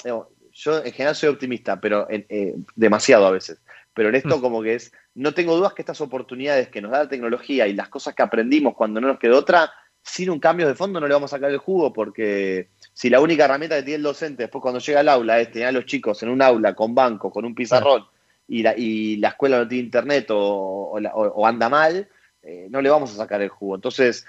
yo 0.53 0.85
en 0.85 0.93
general 0.93 1.15
soy 1.15 1.29
optimista, 1.29 1.81
pero 1.81 2.09
eh, 2.11 2.57
demasiado 2.75 3.27
a 3.27 3.31
veces. 3.31 3.61
Pero 3.95 4.09
en 4.09 4.17
esto 4.17 4.39
mm. 4.39 4.41
como 4.41 4.61
que 4.61 4.75
es, 4.75 4.93
no 5.15 5.33
tengo 5.33 5.57
dudas 5.57 5.73
que 5.73 5.83
estas 5.83 6.01
oportunidades 6.01 6.69
que 6.69 6.83
nos 6.83 6.91
da 6.91 7.05
la 7.05 7.09
tecnología 7.09 7.69
y 7.69 7.75
las 7.75 7.89
cosas 7.89 8.15
que 8.15 8.23
aprendimos 8.23 8.75
cuando 8.75 9.01
no 9.01 9.07
nos 9.07 9.21
quedó 9.21 9.39
otra, 9.39 9.71
sin 10.03 10.31
un 10.31 10.41
cambio 10.41 10.67
de 10.67 10.75
fondo 10.75 11.01
no 11.01 11.07
le 11.07 11.15
vamos 11.15 11.33
a 11.33 11.37
sacar 11.37 11.51
el 11.51 11.59
jugo, 11.59 11.93
porque 11.93 12.71
si 12.93 13.09
la 13.09 13.21
única 13.21 13.45
herramienta 13.45 13.77
que 13.77 13.83
tiene 13.83 13.97
el 13.99 14.03
docente 14.03 14.45
después 14.45 14.63
cuando 14.63 14.81
llega 14.81 15.01
al 15.01 15.09
aula 15.09 15.39
es 15.41 15.53
tener 15.53 15.69
a 15.69 15.73
los 15.73 15.87
chicos 15.87 16.23
en 16.25 16.31
un 16.31 16.43
aula 16.43 16.75
con 16.75 16.95
banco, 16.95 17.31
con 17.31 17.45
un 17.45 17.55
pizarrón, 17.55 18.05
y, 18.49 18.63
la, 18.63 18.75
y 18.77 19.17
la 19.19 19.29
escuela 19.29 19.59
no 19.59 19.69
tiene 19.69 19.85
internet 19.85 20.27
o, 20.31 20.99
anda 21.47 21.69
mal, 21.69 22.09
eh, 22.43 22.67
no 22.71 22.81
le 22.81 22.91
vamos 22.91 23.13
a 23.13 23.17
sacar 23.17 23.43
el 23.43 23.51
jugo. 23.51 23.77
Entonces, 23.77 24.27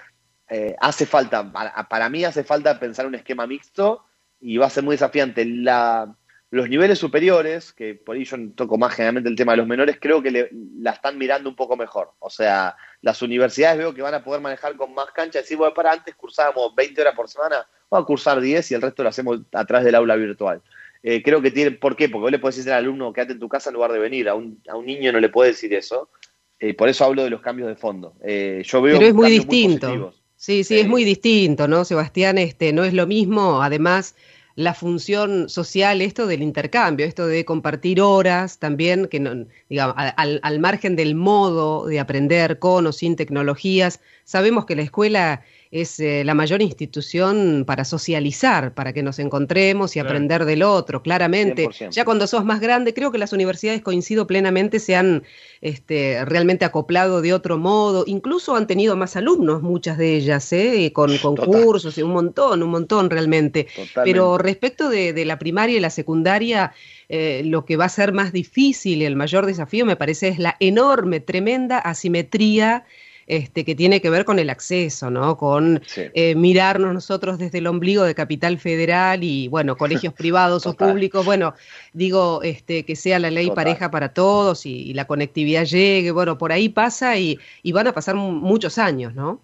eh, 0.48 0.76
hace 0.80 1.06
falta, 1.06 1.50
para, 1.50 1.88
para, 1.88 2.08
mí 2.08 2.24
hace 2.24 2.44
falta 2.44 2.78
pensar 2.78 3.06
un 3.06 3.14
esquema 3.14 3.46
mixto 3.46 4.04
y 4.40 4.58
va 4.58 4.66
a 4.66 4.70
ser 4.70 4.84
muy 4.84 4.94
desafiante. 4.94 5.44
La, 5.44 6.14
los 6.50 6.68
niveles 6.68 6.98
superiores, 6.98 7.72
que 7.72 7.94
por 7.94 8.16
ahí 8.16 8.24
yo 8.24 8.36
toco 8.56 8.76
más 8.76 8.94
generalmente 8.94 9.28
el 9.28 9.36
tema 9.36 9.52
de 9.52 9.58
los 9.58 9.68
menores, 9.68 9.98
creo 10.00 10.20
que 10.20 10.50
la 10.78 10.90
están 10.90 11.16
mirando 11.16 11.48
un 11.48 11.54
poco 11.54 11.76
mejor. 11.76 12.12
O 12.18 12.28
sea, 12.28 12.76
las 13.02 13.22
universidades 13.22 13.78
veo 13.78 13.94
que 13.94 14.02
van 14.02 14.14
a 14.14 14.24
poder 14.24 14.40
manejar 14.40 14.76
con 14.76 14.92
más 14.92 15.12
cancha. 15.12 15.38
Decir, 15.38 15.56
bueno, 15.56 15.72
para 15.72 15.92
antes 15.92 16.14
cursábamos 16.16 16.74
20 16.74 17.00
horas 17.00 17.14
por 17.14 17.28
semana, 17.28 17.64
vamos 17.88 18.04
a 18.04 18.06
cursar 18.06 18.40
10 18.40 18.68
y 18.68 18.74
el 18.74 18.82
resto 18.82 19.04
lo 19.04 19.10
hacemos 19.10 19.40
atrás 19.52 19.84
del 19.84 19.94
aula 19.94 20.16
virtual. 20.16 20.60
Eh, 21.02 21.22
creo 21.22 21.40
que 21.40 21.50
tiene, 21.50 21.72
¿por 21.72 21.96
qué? 21.96 22.08
Porque 22.08 22.22
vos 22.22 22.30
le 22.30 22.38
podés 22.38 22.56
decir 22.56 22.72
al 22.72 22.84
alumno 22.84 23.12
quédate 23.12 23.32
en 23.32 23.40
tu 23.40 23.48
casa 23.48 23.70
en 23.70 23.74
lugar 23.74 23.92
de 23.92 23.98
venir. 23.98 24.28
A 24.28 24.34
un, 24.34 24.62
a 24.68 24.76
un 24.76 24.86
niño 24.86 25.12
no 25.12 25.20
le 25.20 25.28
puede 25.28 25.50
decir 25.50 25.72
eso. 25.74 26.10
Eh, 26.58 26.74
por 26.74 26.88
eso 26.88 27.04
hablo 27.04 27.24
de 27.24 27.30
los 27.30 27.40
cambios 27.40 27.68
de 27.68 27.76
fondo. 27.76 28.14
Eh, 28.22 28.62
yo 28.64 28.82
veo 28.82 28.98
Pero 28.98 29.08
es 29.08 29.14
muy 29.14 29.30
distinto. 29.30 30.12
sí, 30.36 30.62
sí, 30.62 30.78
es 30.78 30.86
muy 30.86 31.04
distinto, 31.04 31.66
¿no, 31.66 31.84
Sebastián? 31.84 32.36
Este, 32.36 32.72
no 32.72 32.84
es 32.84 32.92
lo 32.92 33.06
mismo, 33.06 33.62
además 33.62 34.14
la 34.56 34.74
función 34.74 35.48
social, 35.48 36.02
esto 36.02 36.26
del 36.26 36.42
intercambio, 36.42 37.06
esto 37.06 37.26
de 37.26 37.46
compartir 37.46 38.02
horas 38.02 38.58
también, 38.58 39.06
que 39.06 39.18
no, 39.18 39.46
digamos, 39.70 39.94
al, 39.96 40.40
al, 40.42 40.58
margen 40.58 40.96
del 40.96 41.14
modo 41.14 41.86
de 41.86 41.98
aprender 41.98 42.58
con 42.58 42.86
o 42.86 42.92
sin 42.92 43.16
tecnologías, 43.16 44.00
sabemos 44.24 44.66
que 44.66 44.76
la 44.76 44.82
escuela 44.82 45.42
es 45.70 46.00
eh, 46.00 46.24
la 46.24 46.34
mayor 46.34 46.62
institución 46.62 47.64
para 47.64 47.84
socializar, 47.84 48.74
para 48.74 48.92
que 48.92 49.04
nos 49.04 49.20
encontremos 49.20 49.94
y 49.94 50.00
aprender 50.00 50.44
del 50.44 50.64
otro, 50.64 51.00
claramente. 51.00 51.68
Ya 51.90 52.04
cuando 52.04 52.26
sos 52.26 52.44
más 52.44 52.60
grande, 52.60 52.92
creo 52.92 53.12
que 53.12 53.18
las 53.18 53.32
universidades, 53.32 53.80
coincido 53.80 54.26
plenamente, 54.26 54.80
se 54.80 54.96
han 54.96 55.22
este, 55.60 56.24
realmente 56.24 56.64
acoplado 56.64 57.22
de 57.22 57.32
otro 57.32 57.56
modo, 57.56 58.02
incluso 58.08 58.56
han 58.56 58.66
tenido 58.66 58.96
más 58.96 59.14
alumnos, 59.14 59.62
muchas 59.62 59.96
de 59.96 60.16
ellas, 60.16 60.52
¿eh? 60.52 60.90
con 60.92 61.16
concursos 61.18 61.96
y 61.98 62.02
un 62.02 62.10
montón, 62.10 62.64
un 62.64 62.70
montón 62.70 63.08
realmente. 63.08 63.68
Pero 64.02 64.38
respecto 64.38 64.88
de, 64.88 65.24
la 65.24 65.38
primaria 65.38 65.76
y 65.76 65.80
la 65.80 65.90
secundaria, 65.90 66.72
eh, 67.08 67.42
lo 67.44 67.64
que 67.64 67.76
va 67.76 67.84
a 67.84 67.90
ser 67.90 68.12
más 68.12 68.32
difícil 68.32 69.02
y 69.02 69.04
el 69.04 69.14
mayor 69.14 69.46
desafío, 69.46 69.86
me 69.86 69.94
parece, 69.94 70.28
es 70.28 70.38
la 70.40 70.56
enorme, 70.58 71.20
tremenda 71.20 71.78
asimetría 71.78 72.84
este, 73.30 73.64
que 73.64 73.76
tiene 73.76 74.00
que 74.00 74.10
ver 74.10 74.24
con 74.24 74.40
el 74.40 74.50
acceso, 74.50 75.08
¿no? 75.08 75.36
Con 75.36 75.80
eh, 75.96 76.34
mirarnos 76.34 76.92
nosotros 76.92 77.38
desde 77.38 77.58
el 77.58 77.68
ombligo 77.68 78.02
de 78.02 78.16
Capital 78.16 78.58
Federal 78.58 79.22
y, 79.22 79.46
bueno, 79.46 79.76
colegios 79.76 80.12
privados 80.14 80.66
o 80.66 80.74
públicos, 80.76 81.24
bueno, 81.24 81.54
digo, 81.92 82.42
este, 82.42 82.84
que 82.84 82.96
sea 82.96 83.20
la 83.20 83.30
ley 83.30 83.52
pareja 83.52 83.88
para 83.88 84.12
todos 84.12 84.66
y, 84.66 84.92
la 84.94 85.06
conectividad 85.06 85.64
llegue, 85.64 86.10
bueno, 86.10 86.38
por 86.38 86.50
ahí 86.50 86.68
pasa 86.68 87.16
y, 87.18 87.38
van 87.72 87.86
a 87.86 87.92
pasar 87.92 88.16
muchos 88.16 88.78
años, 88.78 89.14
¿no? 89.14 89.40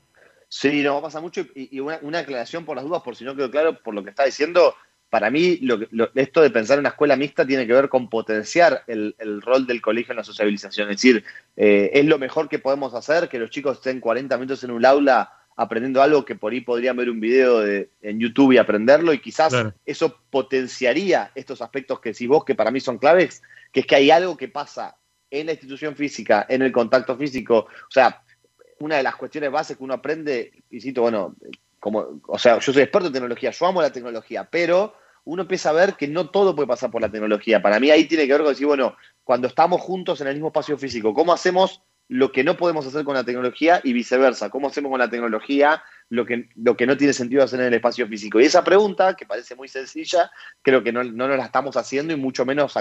Sí, 0.48 0.82
no, 0.82 0.94
va 0.94 0.98
a 0.98 1.02
pasar 1.02 1.22
mucho 1.22 1.46
y, 1.54 1.78
una, 1.78 2.00
una, 2.02 2.18
aclaración 2.20 2.64
por 2.64 2.74
las 2.74 2.84
dudas, 2.84 3.02
por 3.02 3.14
si 3.14 3.22
no 3.22 3.36
quedó 3.36 3.52
claro 3.52 3.80
por 3.82 3.94
lo 3.94 4.02
que 4.02 4.10
está 4.10 4.24
diciendo, 4.24 4.74
para 5.10 5.30
mí 5.30 5.58
lo, 5.58 5.78
esto 6.14 6.42
de 6.42 6.50
pensar 6.50 6.74
en 6.74 6.80
una 6.80 6.90
escuela 6.90 7.16
mixta 7.16 7.46
tiene 7.46 7.66
que 7.66 7.72
ver 7.72 7.88
con 7.88 8.08
potenciar 8.08 8.82
el, 8.86 9.14
rol 9.42 9.66
del 9.66 9.80
colegio 9.80 10.12
en 10.12 10.18
la 10.18 10.24
sociabilización. 10.24 10.90
Es 10.90 10.96
decir, 10.96 11.24
eh, 11.56 11.90
es 11.94 12.04
lo 12.04 12.18
mejor 12.18 12.48
que 12.48 12.58
podemos 12.58 12.94
hacer 12.94 13.28
que 13.28 13.38
los 13.38 13.50
chicos 13.50 13.78
estén 13.78 14.00
40 14.00 14.36
minutos 14.36 14.64
en 14.64 14.72
un 14.72 14.84
aula 14.84 15.32
aprendiendo 15.56 16.02
algo 16.02 16.24
que 16.24 16.34
por 16.34 16.52
ahí 16.52 16.60
podrían 16.60 16.96
ver 16.96 17.08
un 17.08 17.18
video 17.18 17.60
de, 17.60 17.90
en 18.02 18.20
YouTube 18.20 18.52
y 18.52 18.58
aprenderlo 18.58 19.12
y 19.12 19.20
quizás 19.20 19.54
eso 19.86 20.20
potenciaría 20.28 21.30
estos 21.34 21.62
aspectos 21.62 21.98
que 22.00 22.10
decís 22.10 22.28
vos 22.28 22.44
que 22.44 22.54
para 22.54 22.70
mí 22.70 22.78
son 22.78 22.98
claves, 22.98 23.42
que 23.72 23.80
es 23.80 23.86
que 23.86 23.96
hay 23.96 24.10
algo 24.10 24.36
que 24.36 24.48
pasa 24.48 24.98
en 25.30 25.46
la 25.46 25.52
institución 25.52 25.96
física, 25.96 26.44
en 26.48 26.62
el 26.62 26.72
contacto 26.72 27.16
físico. 27.16 27.68
O 27.70 27.90
sea, 27.90 28.22
una 28.80 28.96
de 28.96 29.02
las 29.02 29.16
cuestiones 29.16 29.50
básicas 29.50 29.78
que 29.78 29.84
uno 29.84 29.94
aprende, 29.94 30.52
y 30.70 30.80
cito, 30.80 31.02
bueno, 31.02 31.34
o 31.92 32.38
sea, 32.38 32.58
yo 32.58 32.72
soy 32.72 32.82
experto 32.82 33.08
en 33.08 33.12
tecnología, 33.12 33.50
yo 33.50 33.66
amo 33.66 33.82
la 33.82 33.92
tecnología, 33.92 34.48
pero 34.50 34.94
uno 35.24 35.42
empieza 35.42 35.70
a 35.70 35.72
ver 35.72 35.94
que 35.94 36.08
no 36.08 36.30
todo 36.30 36.54
puede 36.54 36.68
pasar 36.68 36.90
por 36.90 37.02
la 37.02 37.10
tecnología. 37.10 37.60
Para 37.60 37.80
mí 37.80 37.90
ahí 37.90 38.06
tiene 38.06 38.26
que 38.26 38.32
ver 38.32 38.42
con 38.42 38.50
decir, 38.50 38.66
bueno, 38.66 38.96
cuando 39.24 39.48
estamos 39.48 39.80
juntos 39.80 40.20
en 40.20 40.28
el 40.28 40.34
mismo 40.34 40.48
espacio 40.48 40.78
físico, 40.78 41.12
¿cómo 41.14 41.32
hacemos 41.32 41.82
lo 42.08 42.30
que 42.30 42.44
no 42.44 42.56
podemos 42.56 42.86
hacer 42.86 43.04
con 43.04 43.14
la 43.14 43.24
tecnología 43.24 43.80
y 43.82 43.92
viceversa? 43.92 44.50
¿Cómo 44.50 44.68
hacemos 44.68 44.90
con 44.90 45.00
la 45.00 45.10
tecnología 45.10 45.82
lo 46.08 46.24
que, 46.24 46.48
lo 46.54 46.76
que 46.76 46.86
no 46.86 46.96
tiene 46.96 47.12
sentido 47.12 47.42
hacer 47.42 47.60
en 47.60 47.66
el 47.66 47.74
espacio 47.74 48.06
físico? 48.06 48.40
Y 48.40 48.44
esa 48.44 48.62
pregunta, 48.62 49.16
que 49.16 49.26
parece 49.26 49.56
muy 49.56 49.66
sencilla, 49.66 50.30
creo 50.62 50.84
que 50.84 50.92
no, 50.92 51.02
no 51.02 51.26
nos 51.26 51.36
la 51.36 51.46
estamos 51.46 51.76
haciendo 51.76 52.12
y 52.12 52.16
mucho 52.16 52.44
menos 52.46 52.76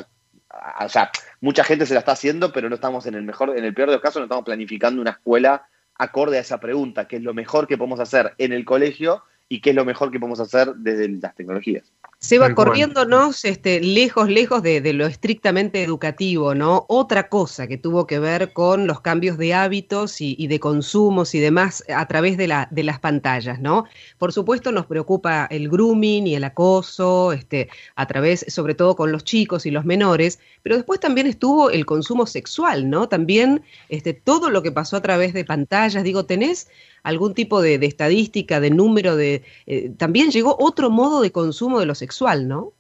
o 0.80 0.90
sea, 0.90 1.12
mucha 1.42 1.64
gente 1.64 1.86
se 1.86 1.94
la 1.94 2.00
está 2.00 2.14
haciendo, 2.14 2.52
pero 2.52 2.70
no 2.70 2.76
estamos 2.76 3.06
en 3.08 3.16
el 3.16 3.24
mejor, 3.24 3.58
en 3.58 3.66
el 3.66 3.74
peor 3.74 3.90
de 3.90 3.96
los 3.96 4.02
casos, 4.02 4.20
no 4.20 4.26
estamos 4.26 4.46
planificando 4.46 5.02
una 5.02 5.12
escuela 5.12 5.68
acorde 5.98 6.38
a 6.38 6.42
esa 6.42 6.60
pregunta, 6.60 7.08
qué 7.08 7.18
es 7.18 7.24
lo 7.24 7.34
mejor 7.34 7.68
que 7.68 7.78
podemos 7.78 8.00
hacer 8.00 8.34
en 8.38 8.54
el 8.54 8.66
colegio 8.66 9.24
y 9.48 9.62
qué 9.62 9.70
es 9.72 9.76
lo 9.76 9.86
mejor 9.86 10.12
que 10.12 10.20
podemos 10.20 10.40
hacer 10.40 10.74
desde 10.76 11.08
las 11.10 11.36
tecnologías. 11.36 11.92
Se 12.18 12.40
va 12.40 12.56
corriéndonos 12.56 13.46
este, 13.46 13.80
lejos, 13.82 14.30
lejos 14.30 14.64
de, 14.64 14.94
lo 14.94 15.06
estrictamente 15.06 15.84
educativo, 15.84 16.56
¿no? 16.56 16.86
Otra 16.88 17.30
cosa 17.30 17.68
que 17.68 17.78
tuvo 17.78 18.08
que 18.08 18.18
ver 18.18 18.54
con 18.54 18.88
los 18.88 19.02
cambios 19.02 19.38
de 19.38 19.54
hábitos 19.54 20.22
y, 20.22 20.48
de 20.48 20.60
consumos 20.60 21.36
y 21.36 21.40
demás 21.40 21.84
a 21.94 22.08
través 22.08 22.38
de, 22.38 22.48
la, 22.48 22.68
de, 22.72 22.84
las 22.84 23.00
pantallas, 23.00 23.60
¿no? 23.60 23.86
Por 24.18 24.34
supuesto 24.34 24.72
nos 24.72 24.88
preocupa 24.88 25.46
el 25.52 25.70
grooming 25.70 26.26
y 26.26 26.34
el 26.34 26.46
acoso, 26.46 27.32
este, 27.32 27.70
a 27.96 28.08
través, 28.08 28.46
sobre 28.48 28.74
todo 28.74 28.96
con 28.96 29.12
los 29.12 29.24
chicos 29.24 29.68
y 29.68 29.72
los 29.72 29.86
menores, 29.86 30.40
pero 30.64 30.78
después 30.78 31.00
también 31.00 31.28
estuvo 31.28 31.70
el 31.70 31.86
consumo 31.86 32.26
sexual, 32.26 32.90
¿no? 32.90 33.08
También 33.08 33.62
este, 33.90 34.14
todo 34.14 34.50
lo 34.50 34.64
que 34.64 34.72
pasó 34.72 34.98
a 34.98 35.02
través 35.02 35.34
de 35.34 35.46
pantallas, 35.46 36.04
digo, 36.04 36.26
tenés 36.26 36.70
algún 37.06 37.36
tipo 37.36 37.62
de, 37.62 37.76
estadísca, 37.76 38.60
de 38.60 38.72
número, 38.72 39.16
de 39.16 39.44
eh, 39.68 39.92
también 39.96 40.32
llegó 40.32 40.56
otro 40.60 40.90
modo 40.90 41.22
de 41.22 41.32
consumo 41.32 41.80
de 41.80 41.86
lo 41.86 41.94
sexual, 41.94 42.48
¿no? 42.48 42.74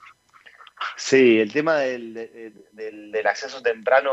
Sí, 0.98 1.40
el 1.40 1.54
tema 1.54 1.78
del, 1.78 2.14
del, 2.74 3.28
acceso 3.28 3.62
temprano 3.62 4.12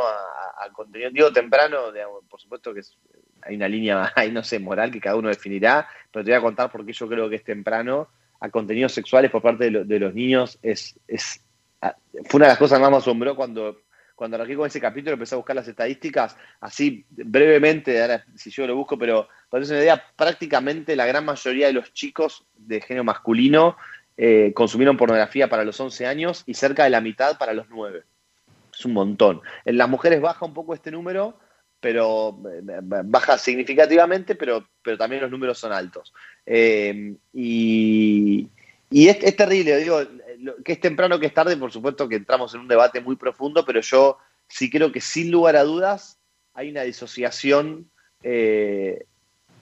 al 0.59 0.73
contenido, 0.73 1.11
digo 1.11 1.33
temprano, 1.33 1.79
por 2.29 2.41
supuesto 2.41 2.75
que 2.75 2.83
hay 3.43 3.57
una 3.57 3.69
línea 3.69 4.13
ahí, 4.17 4.31
no 4.31 4.45
sé, 4.45 4.59
moral 4.59 4.91
que 4.93 5.01
cada 5.01 5.17
uno 5.17 5.29
definirá, 5.29 5.89
pero 6.13 6.25
te 6.25 6.31
voy 6.31 6.39
a 6.39 6.43
contar 6.43 6.71
por 6.71 6.85
qué 6.85 6.93
yo 6.93 7.09
creo 7.09 7.31
que 7.31 7.37
es 7.37 7.45
temprano 7.45 8.09
a 8.41 8.51
contenidos 8.51 8.93
sexuales 8.93 9.31
por 9.31 9.41
parte 9.41 9.71
de, 9.71 9.99
los 9.99 10.15
niños 10.15 10.59
es, 10.63 10.99
es, 11.09 11.43
fue 12.29 12.39
una 12.39 12.47
de 12.47 12.53
las 12.53 12.59
cosas 12.59 12.81
más 12.81 12.91
me 12.91 12.97
asombró 12.99 13.35
cuando 13.35 13.81
cuando 14.15 14.37
arranqué 14.37 14.57
con 14.57 14.67
ese 14.67 14.81
capítulo 14.81 15.15
empecé 15.15 15.35
a 15.35 15.39
buscar 15.39 15.57
las 15.57 15.69
estadísticas, 15.69 16.37
así 16.61 17.05
brevemente, 17.09 18.01
ahora 18.01 18.25
si 18.35 18.51
yo 18.51 18.67
lo 18.67 18.77
busco, 18.77 18.99
pero 18.99 19.29
para 19.49 19.65
una 19.65 19.79
idea, 19.79 20.03
prácticamente 20.17 20.97
la 20.97 21.07
gran 21.07 21.25
mayoría 21.25 21.67
de 21.67 21.73
los 21.73 21.93
chicos 21.93 22.45
de 22.57 22.81
género 22.81 23.05
masculino 23.05 23.77
eh, 24.17 24.53
consumieron 24.55 24.97
pornografía 24.97 25.49
para 25.49 25.65
los 25.65 25.79
11 25.81 26.07
años 26.07 26.43
y 26.47 26.55
cerca 26.55 26.85
de 26.85 26.91
la 26.91 27.01
mitad 27.01 27.39
para 27.39 27.55
los 27.55 27.69
9. 27.71 28.03
Es 28.73 28.85
un 28.85 28.93
montón. 28.93 29.41
En 29.65 29.77
las 29.77 29.89
mujeres 29.89 30.21
baja 30.21 30.47
un 30.47 30.55
poco 30.55 30.75
este 30.75 30.91
número, 30.91 31.39
pero 31.81 32.39
baja 33.05 33.39
significativamente, 33.39 34.35
pero, 34.35 34.67
pero 34.83 34.97
también 34.97 35.23
los 35.23 35.31
números 35.31 35.59
son 35.59 35.73
altos. 35.73 36.13
y 36.47 38.49
es, 38.93 39.37
terrible, 39.37 39.77
digo, 39.79 40.01
que 40.65 40.73
es 40.73 40.81
temprano 40.81 41.19
que 41.19 41.27
es 41.27 41.35
tarde, 41.35 41.57
por 41.57 41.73
supuesto 41.73 42.09
que 42.09 42.17
entramos 42.17 42.55
en 42.55 42.61
un 42.61 42.69
debate 42.69 43.01
muy 43.01 43.17
profundo, 43.17 43.65
pero 43.65 43.81
yo 43.81 44.19
sí 44.49 44.71
creo 44.71 44.93
que 44.93 45.01
sin 45.01 45.31
lugar 45.31 45.57
a 45.57 45.65
dudas 45.65 46.19
hay 46.55 46.71
una 46.71 46.83
disociación 46.83 47.91
eh, 48.23 49.07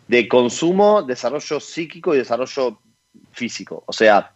de 0.08 0.28
consumo, 0.28 1.02
desarrollo 1.02 1.60
psíquico 1.60 2.14
y 2.14 2.18
desarrollo 2.18 2.80
físico. 3.32 3.84
O 3.86 3.92
sea, 3.92 4.34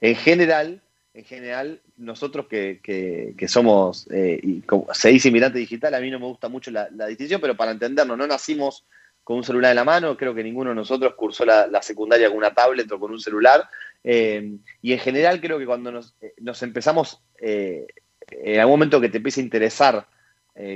en 0.00 0.14
general, 0.16 0.82
en 1.14 1.24
general, 1.24 1.80
nosotros 1.96 2.46
que, 2.48 3.34
somos, 3.48 4.08
eh, 4.10 4.60
como 4.66 4.92
se 4.92 5.10
dice 5.10 5.28
inmigrante 5.28 5.58
digital, 5.58 5.94
a 5.94 6.00
mí 6.00 6.10
no 6.10 6.18
me 6.18 6.26
gusta 6.26 6.48
mucho 6.48 6.70
la, 6.70 6.88
la 6.90 7.06
distinción, 7.06 7.40
pero 7.40 7.56
para 7.56 7.70
entendernos, 7.70 8.18
no 8.18 8.26
nacimos 8.26 8.84
con 9.24 9.36
un 9.36 9.44
celular 9.44 9.70
en 9.70 9.76
la 9.76 9.84
mano, 9.84 10.16
creo 10.16 10.34
que 10.34 10.42
ninguno 10.42 10.70
de 10.70 10.76
nosotros 10.76 11.14
cursó 11.14 11.44
la, 11.44 11.82
secundaria 11.82 12.28
con 12.28 12.38
una 12.38 12.52
tablet 12.52 12.90
o 12.90 12.98
con 12.98 13.12
un 13.12 13.20
celular, 13.20 13.68
eh, 14.04 14.56
y 14.80 14.92
en 14.92 14.98
general 14.98 15.40
creo 15.40 15.58
que 15.58 15.66
cuando 15.66 15.92
nos, 15.92 16.14
eh, 16.20 16.34
empezamos, 16.62 17.22
eh, 17.38 17.86
en 18.30 18.60
algún 18.60 18.74
momento 18.74 19.00
que 19.00 19.08
te 19.08 19.18
empieza 19.18 19.40
a 19.40 19.44
interesar 19.44 20.08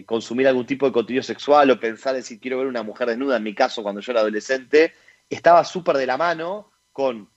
consumir 0.07 0.49
algún 0.49 0.65
tipo 0.65 0.87
de 0.87 0.93
contenido 0.93 1.23
sexual 1.23 1.71
o 1.71 1.79
pensar 1.79 2.17
en 2.17 2.23
si 2.23 2.39
quiero 2.39 2.57
ver 2.57 2.67
una 2.67 2.83
mujer 2.83 3.09
desnuda, 3.09 3.37
en 3.37 3.43
mi 3.43 3.55
caso 3.55 3.83
cuando 3.83 4.01
yo 4.01 4.11
era 4.13 4.23
adolescente, 4.23 4.95
estaba 5.29 5.65
súper 5.65 5.99
de 5.99 6.07
la 6.07 6.17
mano 6.17 6.73
con 6.93 7.29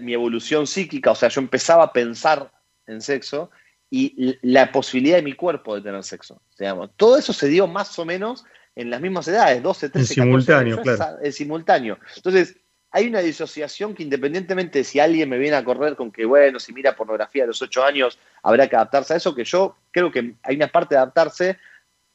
mi 0.00 0.12
evolución 0.12 0.66
psíquica, 0.66 1.12
o 1.12 1.14
sea, 1.14 1.28
yo 1.28 1.40
empezaba 1.40 1.84
a 1.84 1.92
pensar 1.92 2.50
en 2.88 3.00
sexo 3.00 3.52
y 3.88 4.36
la 4.42 4.72
posibilidad 4.72 5.16
de 5.16 5.22
mi 5.22 5.34
cuerpo 5.34 5.76
de 5.76 5.82
tener 5.82 6.02
sexo. 6.02 6.42
Digamos. 6.58 6.90
Todo 6.96 7.16
eso 7.16 7.32
se 7.32 7.46
dio 7.46 7.68
más 7.68 7.96
o 8.00 8.04
menos 8.04 8.44
en 8.74 8.90
las 8.90 9.00
mismas 9.00 9.28
edades, 9.28 9.62
12, 9.62 9.90
13, 9.90 9.98
en 9.98 10.24
simultáneo, 10.24 10.82
claro. 10.82 11.18
En 11.22 11.32
simultáneo. 11.32 11.98
Entonces, 12.16 12.56
hay 12.90 13.06
una 13.06 13.20
disociación 13.20 13.94
que 13.94 14.02
independientemente 14.02 14.78
de 14.80 14.84
si 14.84 14.98
alguien 14.98 15.28
me 15.28 15.38
viene 15.38 15.56
a 15.56 15.64
correr 15.64 15.96
con 15.96 16.10
que, 16.10 16.24
bueno, 16.24 16.58
si 16.58 16.72
mira 16.72 16.96
pornografía 16.96 17.44
a 17.44 17.46
los 17.46 17.62
8 17.62 17.84
años, 17.84 18.18
habrá 18.42 18.68
que 18.68 18.76
adaptarse 18.76 19.14
a 19.14 19.16
eso, 19.16 19.34
que 19.34 19.44
yo 19.44 19.76
creo 19.90 20.10
que 20.10 20.34
hay 20.42 20.56
una 20.56 20.68
parte 20.68 20.94
de 20.94 21.00
adaptarse. 21.00 21.58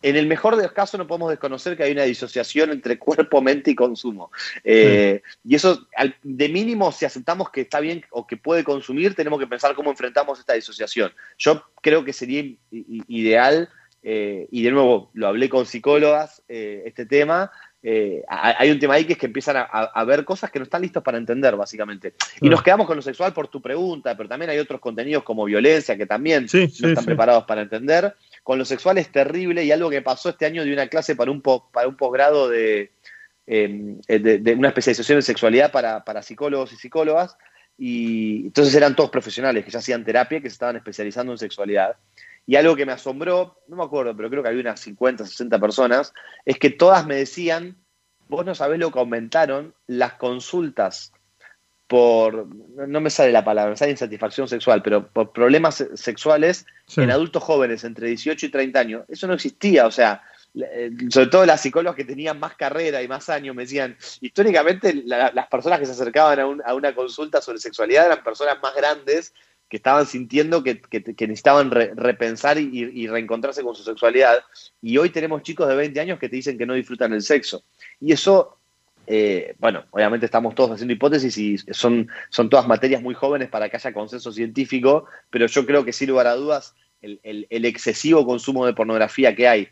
En 0.01 0.17
el 0.17 0.27
mejor 0.27 0.55
de 0.55 0.63
los 0.63 0.73
casos 0.73 0.97
no 0.99 1.07
podemos 1.07 1.29
desconocer 1.29 1.77
que 1.77 1.83
hay 1.83 1.93
una 1.93 2.03
disociación 2.03 2.71
entre 2.71 2.99
cuerpo, 2.99 3.41
mente 3.41 3.71
y 3.71 3.75
consumo. 3.75 4.31
Eh, 4.63 5.21
y 5.43 5.55
eso, 5.55 5.87
de 6.21 6.49
mínimo, 6.49 6.91
si 6.91 7.05
aceptamos 7.05 7.49
que 7.49 7.61
está 7.61 7.79
bien 7.79 8.03
o 8.11 8.27
que 8.27 8.35
puede 8.35 8.63
consumir, 8.63 9.15
tenemos 9.15 9.39
que 9.39 9.47
pensar 9.47 9.75
cómo 9.75 9.91
enfrentamos 9.91 10.39
esta 10.39 10.53
disociación. 10.53 11.13
Yo 11.37 11.63
creo 11.81 12.03
que 12.03 12.11
sería 12.11 12.43
ideal 12.71 13.69
eh, 14.07 14.47
y 14.51 14.61
de 14.61 14.69
nuevo, 14.69 15.09
lo 15.13 15.27
hablé 15.27 15.49
con 15.49 15.65
psicólogas, 15.65 16.43
eh, 16.47 16.83
este 16.85 17.07
tema. 17.07 17.51
Eh, 17.87 18.23
hay 18.27 18.71
un 18.71 18.79
tema 18.79 18.95
ahí 18.95 19.05
que 19.05 19.13
es 19.13 19.19
que 19.19 19.27
empiezan 19.27 19.57
a, 19.57 20.03
ver 20.05 20.25
cosas 20.25 20.49
que 20.49 20.57
no 20.57 20.63
están 20.63 20.81
listos 20.81 21.03
para 21.03 21.19
entender, 21.19 21.55
básicamente. 21.55 22.15
Y 22.41 22.49
nos 22.49 22.63
quedamos 22.63 22.87
con 22.87 22.95
lo 22.95 23.01
sexual 23.03 23.31
por 23.31 23.47
tu 23.47 23.61
pregunta, 23.61 24.17
pero 24.17 24.27
también 24.27 24.49
hay 24.49 24.57
otros 24.57 24.81
contenidos 24.81 25.23
como 25.23 25.45
violencia 25.45 25.95
que 25.95 26.07
también 26.07 26.47
no 26.51 26.87
están 26.89 27.05
preparados 27.05 27.43
para 27.43 27.61
entender. 27.61 28.15
Con 28.41 28.57
lo 28.57 28.65
sexual 28.65 28.97
es 28.97 29.11
terrible 29.11 29.63
y 29.63 29.71
algo 29.71 29.91
que 29.91 30.01
pasó 30.01 30.29
este 30.29 30.47
año 30.47 30.65
de 30.65 30.73
una 30.73 30.87
clase 30.87 31.15
para 31.15 31.29
un, 31.29 31.43
para 31.43 31.87
un 31.87 31.95
posgrado 31.95 32.49
de, 32.49 32.89
de, 33.45 34.55
una 34.57 34.69
especialización 34.69 35.19
en 35.19 35.21
sexualidad 35.21 35.71
para, 35.71 36.03
para 36.03 36.23
psicólogos 36.23 36.73
y 36.73 36.77
psicólogas. 36.77 37.37
Y 37.77 38.47
entonces 38.47 38.73
eran 38.73 38.95
todos 38.95 39.11
profesionales 39.11 39.63
que 39.63 39.69
ya 39.69 39.77
hacían 39.77 40.03
terapia, 40.03 40.41
que 40.41 40.49
se 40.49 40.53
estaban 40.53 40.75
especializando 40.75 41.33
en 41.33 41.37
sexualidad. 41.37 41.97
Y 42.47 42.55
algo 42.55 42.75
que 42.75 42.85
me 42.85 42.91
asombró, 42.91 43.61
no 43.67 43.75
me 43.75 43.83
acuerdo, 43.83 44.15
pero 44.15 44.29
creo 44.29 44.43
que 44.43 44.49
había 44.49 44.61
unas 44.61 44.79
50, 44.79 45.25
60 45.25 45.59
personas, 45.59 46.13
es 46.45 46.59
que 46.59 46.69
todas 46.69 47.05
me 47.05 47.15
decían, 47.15 47.77
vos 48.27 48.45
no 48.45 48.53
sabés 48.53 48.79
lo 48.79 48.91
que 48.91 48.99
aumentaron 48.99 49.73
las 49.87 50.13
consultas 50.13 51.11
por, 51.87 52.47
no 52.47 53.01
me 53.01 53.09
sale 53.09 53.31
la 53.31 53.43
palabra, 53.43 53.71
me 53.71 53.77
sale 53.77 53.91
insatisfacción 53.91 54.47
sexual, 54.47 54.81
pero 54.81 55.07
por 55.07 55.31
problemas 55.31 55.85
sexuales 55.93 56.65
en 56.97 57.11
adultos 57.11 57.43
jóvenes 57.43 57.83
entre 57.83 58.07
18 58.07 58.47
y 58.47 58.49
30 58.49 58.79
años. 58.79 59.05
Eso 59.07 59.27
no 59.27 59.35
existía, 59.35 59.85
o 59.85 59.91
sea, 59.91 60.23
eh, 60.55 60.91
sobre 61.09 61.27
todo 61.27 61.45
las 61.45 61.61
psicólogas 61.61 61.95
que 61.95 62.05
tenían 62.05 62.39
más 62.39 62.55
carrera 62.55 63.03
y 63.03 63.07
más 63.07 63.29
años 63.29 63.55
me 63.55 63.63
decían, 63.63 63.97
históricamente 64.21 64.93
las 65.05 65.47
personas 65.47 65.79
que 65.79 65.85
se 65.85 65.91
acercaban 65.91 66.39
a, 66.39 66.69
a, 66.69 66.73
una 66.73 66.95
consulta 66.95 67.41
sobre 67.41 67.59
sexualidad 67.59 68.07
eran 68.07 68.23
personas 68.23 68.57
más 68.63 68.73
grandes 68.73 69.33
que 69.75 69.79
estaban 69.79 70.05
sintiendo 70.05 70.63
que, 70.63 70.81
necesitaban 71.27 71.69
repensar 71.69 72.57
y, 72.57 73.07
reencontrarse 73.07 73.61
con 73.61 73.75
su 73.75 73.83
sexualidad. 73.83 74.37
Y 74.81 74.97
hoy 74.97 75.09
tenemos 75.09 75.43
chicos 75.43 75.67
de 75.67 75.75
20 75.75 75.99
años 75.99 76.17
que 76.17 76.29
te 76.29 76.37
dicen 76.37 76.57
que 76.57 76.65
no 76.65 76.75
disfrutan 76.75 77.11
el 77.11 77.21
sexo. 77.21 77.65
Y 77.99 78.13
eso, 78.13 78.57
eh, 79.05 79.53
bueno, 79.59 79.83
obviamente 79.91 80.27
estamos 80.27 80.55
todos 80.55 80.71
haciendo 80.71 80.93
hipótesis 80.93 81.37
y 81.37 81.57
son, 81.57 82.07
son 82.29 82.49
todas 82.49 82.65
materias 82.69 83.01
muy 83.01 83.15
jóvenes 83.15 83.49
para 83.49 83.67
que 83.67 83.75
haya 83.75 83.91
consenso 83.91 84.31
científico, 84.31 85.07
pero 85.29 85.45
yo 85.45 85.65
creo 85.65 85.83
que 85.83 85.91
sin 85.91 86.07
lugar 86.07 86.27
a 86.27 86.35
dudas 86.35 86.73
el, 87.01 87.19
el, 87.49 87.65
excesivo 87.65 88.25
consumo 88.25 88.65
de 88.65 88.73
pornografía 88.73 89.35
que 89.35 89.49
hay 89.49 89.67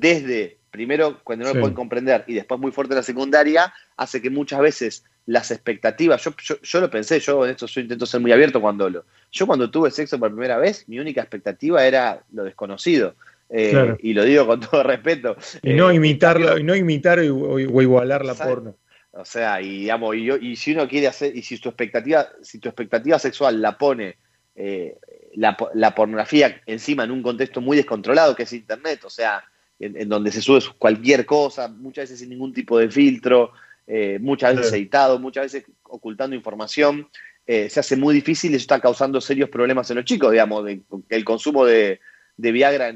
desde 0.00 0.58
primero 0.72 1.20
cuando 1.22 1.44
no 1.44 1.54
lo 1.54 1.60
pueden 1.60 1.76
comprender 1.76 2.24
y 2.26 2.34
después 2.34 2.60
muy 2.60 2.72
fuerte 2.72 2.94
en 2.94 2.96
la 2.96 3.04
secundaria, 3.04 3.72
hace 3.96 4.20
que 4.20 4.28
muchas 4.28 4.58
veces 4.58 5.04
las 5.26 5.50
expectativas, 5.50 6.22
yo, 6.22 6.34
yo, 6.62 6.80
lo 6.80 6.90
pensé, 6.90 7.18
yo 7.20 7.44
en 7.44 7.52
esto 7.52 7.66
yo 7.66 7.80
intento 7.80 8.04
ser 8.04 8.20
muy 8.20 8.32
abierto 8.32 8.60
cuando 8.60 8.90
lo. 8.90 9.04
Yo 9.32 9.46
cuando 9.46 9.70
tuve 9.70 9.90
sexo 9.90 10.18
por 10.18 10.30
primera 10.30 10.58
vez, 10.58 10.86
mi 10.88 10.98
única 10.98 11.22
expectativa 11.22 11.84
era 11.84 12.22
lo 12.32 12.44
desconocido. 12.44 13.14
Eh, 13.48 13.96
y 14.00 14.14
lo 14.14 14.24
digo 14.24 14.46
con 14.46 14.60
todo 14.60 14.82
respeto. 14.82 15.36
Y 15.62 15.74
no 15.74 15.90
eh, 15.90 15.94
imitarlo, 15.94 16.58
y 16.58 16.62
no 16.62 16.74
imitar 16.74 17.18
o, 17.20 17.58
igualar 17.58 18.24
la 18.24 18.34
porno. 18.34 18.76
O 19.12 19.24
sea, 19.24 19.60
y 19.60 19.80
digamos, 19.80 20.16
y, 20.16 20.30
y, 20.30 20.56
si 20.56 20.72
uno 20.72 20.88
quiere 20.88 21.06
hacer, 21.06 21.36
y 21.36 21.42
si 21.42 21.58
tu 21.58 21.68
expectativa, 21.68 22.28
si 22.42 22.58
tu 22.58 22.68
expectativa 22.68 23.18
sexual 23.18 23.62
la 23.62 23.78
pone 23.78 24.16
eh, 24.56 24.98
la, 25.34 25.56
la, 25.74 25.94
pornografía 25.94 26.60
encima 26.66 27.04
en 27.04 27.12
un 27.12 27.22
contexto 27.22 27.60
muy 27.60 27.76
descontrolado 27.76 28.34
que 28.34 28.42
es 28.42 28.52
internet, 28.52 29.04
o 29.04 29.10
sea, 29.10 29.44
en 29.80 30.08
donde 30.08 30.30
se 30.30 30.40
sube 30.40 30.60
cualquier 30.78 31.26
cosa, 31.26 31.68
muchas 31.68 32.04
veces 32.04 32.20
sin 32.20 32.30
ningún 32.30 32.52
tipo 32.52 32.78
de 32.78 32.88
filtro, 32.88 33.52
eh, 33.86 34.18
muchas 34.20 34.56
veces 34.56 34.72
editado, 34.72 35.18
muchas 35.18 35.52
veces 35.52 35.64
ocultando 35.82 36.34
información, 36.34 37.08
eh, 37.46 37.68
se 37.68 37.80
hace 37.80 37.96
muy 37.96 38.14
difícil 38.14 38.52
y 38.52 38.56
eso 38.56 38.62
está 38.62 38.80
causando 38.80 39.20
serios 39.20 39.50
problemas 39.50 39.90
en 39.90 39.96
los 39.96 40.06
chicos, 40.06 40.32
digamos, 40.32 40.64
de, 40.64 40.80
el 41.10 41.24
consumo 41.24 41.66
de, 41.66 42.00
Viagra 42.36 42.92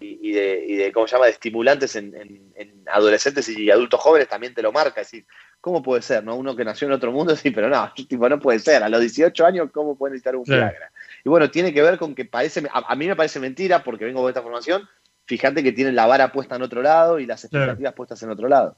y, 0.00 0.32
de, 0.32 0.90
¿cómo 0.92 1.06
se 1.06 1.14
llama?, 1.14 1.26
de 1.26 1.32
estimulantes 1.32 1.94
en, 1.94 2.12
adolescentes 2.86 3.48
y 3.48 3.70
adultos 3.70 4.00
jóvenes 4.00 4.28
también 4.28 4.52
te 4.52 4.62
lo 4.62 4.72
marca, 4.72 5.00
es 5.00 5.06
decir, 5.06 5.26
¿cómo 5.60 5.82
puede 5.82 6.02
ser, 6.02 6.24
no? 6.24 6.36
Uno 6.36 6.54
que 6.54 6.64
nació 6.64 6.88
en 6.88 6.92
otro 6.92 7.12
mundo, 7.12 7.36
sí, 7.36 7.50
pero 7.52 7.68
no, 7.68 7.92
tipo, 8.08 8.28
no 8.28 8.40
puede 8.40 8.58
ser, 8.58 8.82
a 8.82 8.88
los 8.88 9.00
18 9.00 9.46
años, 9.46 9.70
¿cómo 9.72 9.96
puede 9.96 10.12
necesitar 10.12 10.34
un 10.34 10.44
Viagra? 10.44 10.90
Y 11.24 11.28
bueno, 11.28 11.50
tiene 11.50 11.72
que 11.72 11.82
ver 11.82 11.96
con 11.96 12.14
que 12.14 12.24
parece, 12.24 12.64
a, 12.70 12.94
mí 12.96 13.06
me 13.06 13.16
parece 13.16 13.38
mentira 13.38 13.84
porque 13.84 14.04
vengo 14.04 14.24
de 14.24 14.30
esta 14.30 14.42
formación, 14.42 14.88
fíjate 15.26 15.62
que 15.62 15.72
tienen 15.72 15.94
la 15.94 16.06
vara 16.06 16.32
puesta 16.32 16.56
en 16.56 16.62
otro 16.62 16.82
lado 16.82 17.20
y 17.20 17.26
las 17.26 17.44
expectativas 17.44 17.94
puestas 17.94 18.22
en 18.24 18.30
otro 18.30 18.48
lado. 18.48 18.76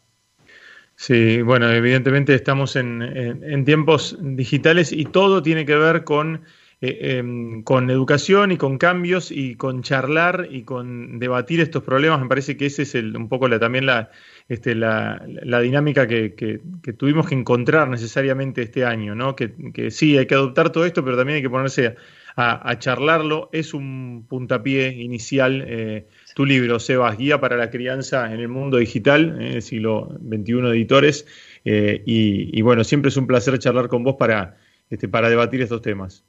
Sí, 0.97 1.43
bueno, 1.43 1.71
evidentemente 1.71 2.35
estamos 2.35 2.75
en, 2.75 3.65
tiempos 3.65 4.17
digitales 4.19 4.93
y 4.93 5.05
todo 5.05 5.43
tiene 5.43 5.67
que 5.67 5.77
ver 5.77 6.05
con, 6.05 6.43
eh, 6.83 7.19
em, 7.19 7.63
con 7.63 7.89
educación 7.91 8.53
y 8.53 8.59
con 8.59 8.77
cambios 8.77 9.31
y 9.31 9.55
con 9.55 9.83
charlar 9.83 10.49
y 10.51 10.65
con 10.65 11.19
debatir 11.19 11.61
estos 11.61 11.83
problemas. 11.83 12.21
Me 12.21 12.29
parece 12.29 12.59
que 12.59 12.67
ese 12.67 12.83
es 12.83 12.95
el, 12.95 13.17
un 13.17 13.31
poco 13.31 13.49
la, 13.49 13.59
también 13.59 13.87
la, 13.87 14.11
este, 14.49 14.75
la, 14.75 15.21
dinámica 15.63 16.07
que, 16.07 16.61
tuvimos 16.99 17.29
que 17.29 17.35
encontrar 17.35 17.89
necesariamente 17.89 18.61
este 18.61 18.85
año, 18.85 19.15
¿no? 19.15 19.35
Que, 19.35 19.91
sí, 19.91 20.19
hay 20.19 20.27
que 20.27 20.35
adoptar 20.35 20.71
todo 20.71 20.85
esto, 20.85 21.03
pero 21.03 21.17
también 21.17 21.37
hay 21.37 21.43
que 21.43 21.49
ponerse 21.49 21.97
a, 22.37 22.79
charlarlo. 22.79 23.49
Es 23.53 23.73
un 23.73 24.27
puntapié 24.29 24.89
inicial. 24.89 25.65
Eh, 25.67 26.07
tu 26.35 26.45
libro, 26.45 26.79
Sebas, 26.79 27.17
Guía 27.17 27.41
para 27.41 27.57
la 27.57 27.71
Crianza 27.71 28.31
en 28.31 28.41
el 28.41 28.49
Mundo 28.49 28.77
Digital, 28.77 29.41
el 29.41 29.63
siglo 29.63 30.19
XXI 30.21 30.59
Editores. 30.69 31.27
Eh, 31.65 32.03
y, 32.05 32.61
bueno, 32.61 32.85
siempre 32.85 33.09
es 33.09 33.17
un 33.17 33.27
placer 33.27 33.59
charlar 33.59 33.89
con 33.89 34.05
vos 34.05 34.17
para, 34.19 34.59
este, 34.91 35.09
para 35.09 35.31
debatir 35.31 35.63
estos 35.63 35.81
temas. 35.81 36.27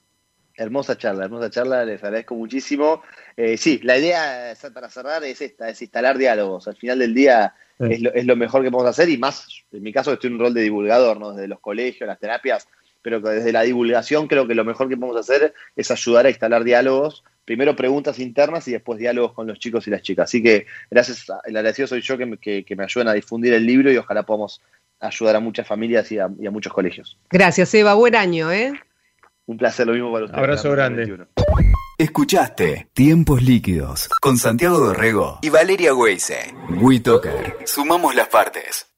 Hermosa 0.58 0.98
charla, 0.98 1.26
hermosa 1.26 1.50
charla, 1.50 1.86
les 1.86 2.04
agradezco 2.04 2.36
muchísimo. 2.36 3.04
Eh, 3.36 3.58
sí, 3.58 3.80
la 3.84 3.98
idea 3.98 4.54
para 4.74 4.90
cerrar 4.90 5.24
es 5.24 5.42
esta, 5.42 5.70
es 5.70 5.82
instalar 5.82 6.18
diálogos. 6.18 6.68
Al 6.68 6.76
final 6.76 7.00
del 7.00 7.14
día 7.14 7.54
es, 7.80 8.02
lo, 8.02 8.14
es, 8.14 8.26
lo, 8.26 8.36
mejor 8.36 8.64
que 8.64 8.72
podemos 8.72 8.90
hacer 8.90 9.08
y 9.10 9.18
más, 9.18 9.48
en 9.72 9.84
mi 9.84 9.94
caso 9.94 10.12
estoy 10.12 10.30
en 10.30 10.34
un 10.34 10.40
rol 10.40 10.54
de 10.54 10.64
divulgador, 10.64 11.20
¿no? 11.20 11.32
Desde 11.32 11.48
los 11.48 11.60
colegios, 11.60 12.08
las 12.08 12.20
terapias, 12.20 12.68
pero 13.02 13.22
desde 13.22 13.52
la 13.52 13.62
divulgación 13.62 14.28
creo 14.28 14.48
que 14.48 14.56
lo 14.56 14.66
mejor 14.66 14.90
que 14.90 14.98
podemos 14.98 15.18
hacer 15.18 15.54
es 15.76 15.92
ayudar 15.92 16.26
a 16.26 16.30
instalar 16.30 16.64
diálogos 16.64 17.24
primero 17.48 17.78
preguntas 17.78 18.20
internas 18.20 18.68
y 18.68 18.74
después 18.74 19.00
diálogos 19.00 19.32
con 19.32 19.48
los 19.48 19.58
chicos 19.58 19.88
y 19.88 19.90
las 19.90 20.02
chicas. 20.02 20.26
Así 20.26 20.44
que 20.44 20.66
gracias, 20.92 21.28
el 21.46 21.56
agradecido 21.56 21.88
soy 21.88 22.02
yo 22.02 22.18
que 22.18 22.26
me, 22.26 22.38
que, 22.38 22.66
me 22.76 22.84
ayuden 22.84 23.08
a 23.08 23.14
difundir 23.14 23.54
el 23.54 23.66
libro 23.66 23.90
y 23.90 23.96
ojalá 23.96 24.24
podamos 24.24 24.62
ayudar 25.00 25.38
a 25.38 25.40
muchas 25.40 25.66
familias 25.66 26.12
y 26.12 26.20
a, 26.20 26.28
muchos 26.28 26.74
colegios. 26.74 27.18
Gracias, 27.30 27.74
Eva. 27.74 27.94
Buen 27.94 28.16
año, 28.16 28.52
¿eh? 28.52 28.74
Un 29.48 29.58
placer, 29.58 29.88
lo 29.88 29.94
mismo 29.94 30.12
para 30.12 30.26
ustedes. 30.26 30.44
Abrazo 30.44 30.72
grande. 30.72 31.26
Escuchaste 31.98 32.90
Tiempos 32.94 33.42
Líquidos 33.42 34.10
con 34.22 34.38
Santiago 34.38 34.78
Dorrego 34.78 35.40
y 35.42 35.50
Valeria 35.50 35.96
Weise. 35.96 36.54
WeToker. 36.82 37.60
Sumamos 37.66 38.14
las 38.14 38.28
partes. 38.28 38.92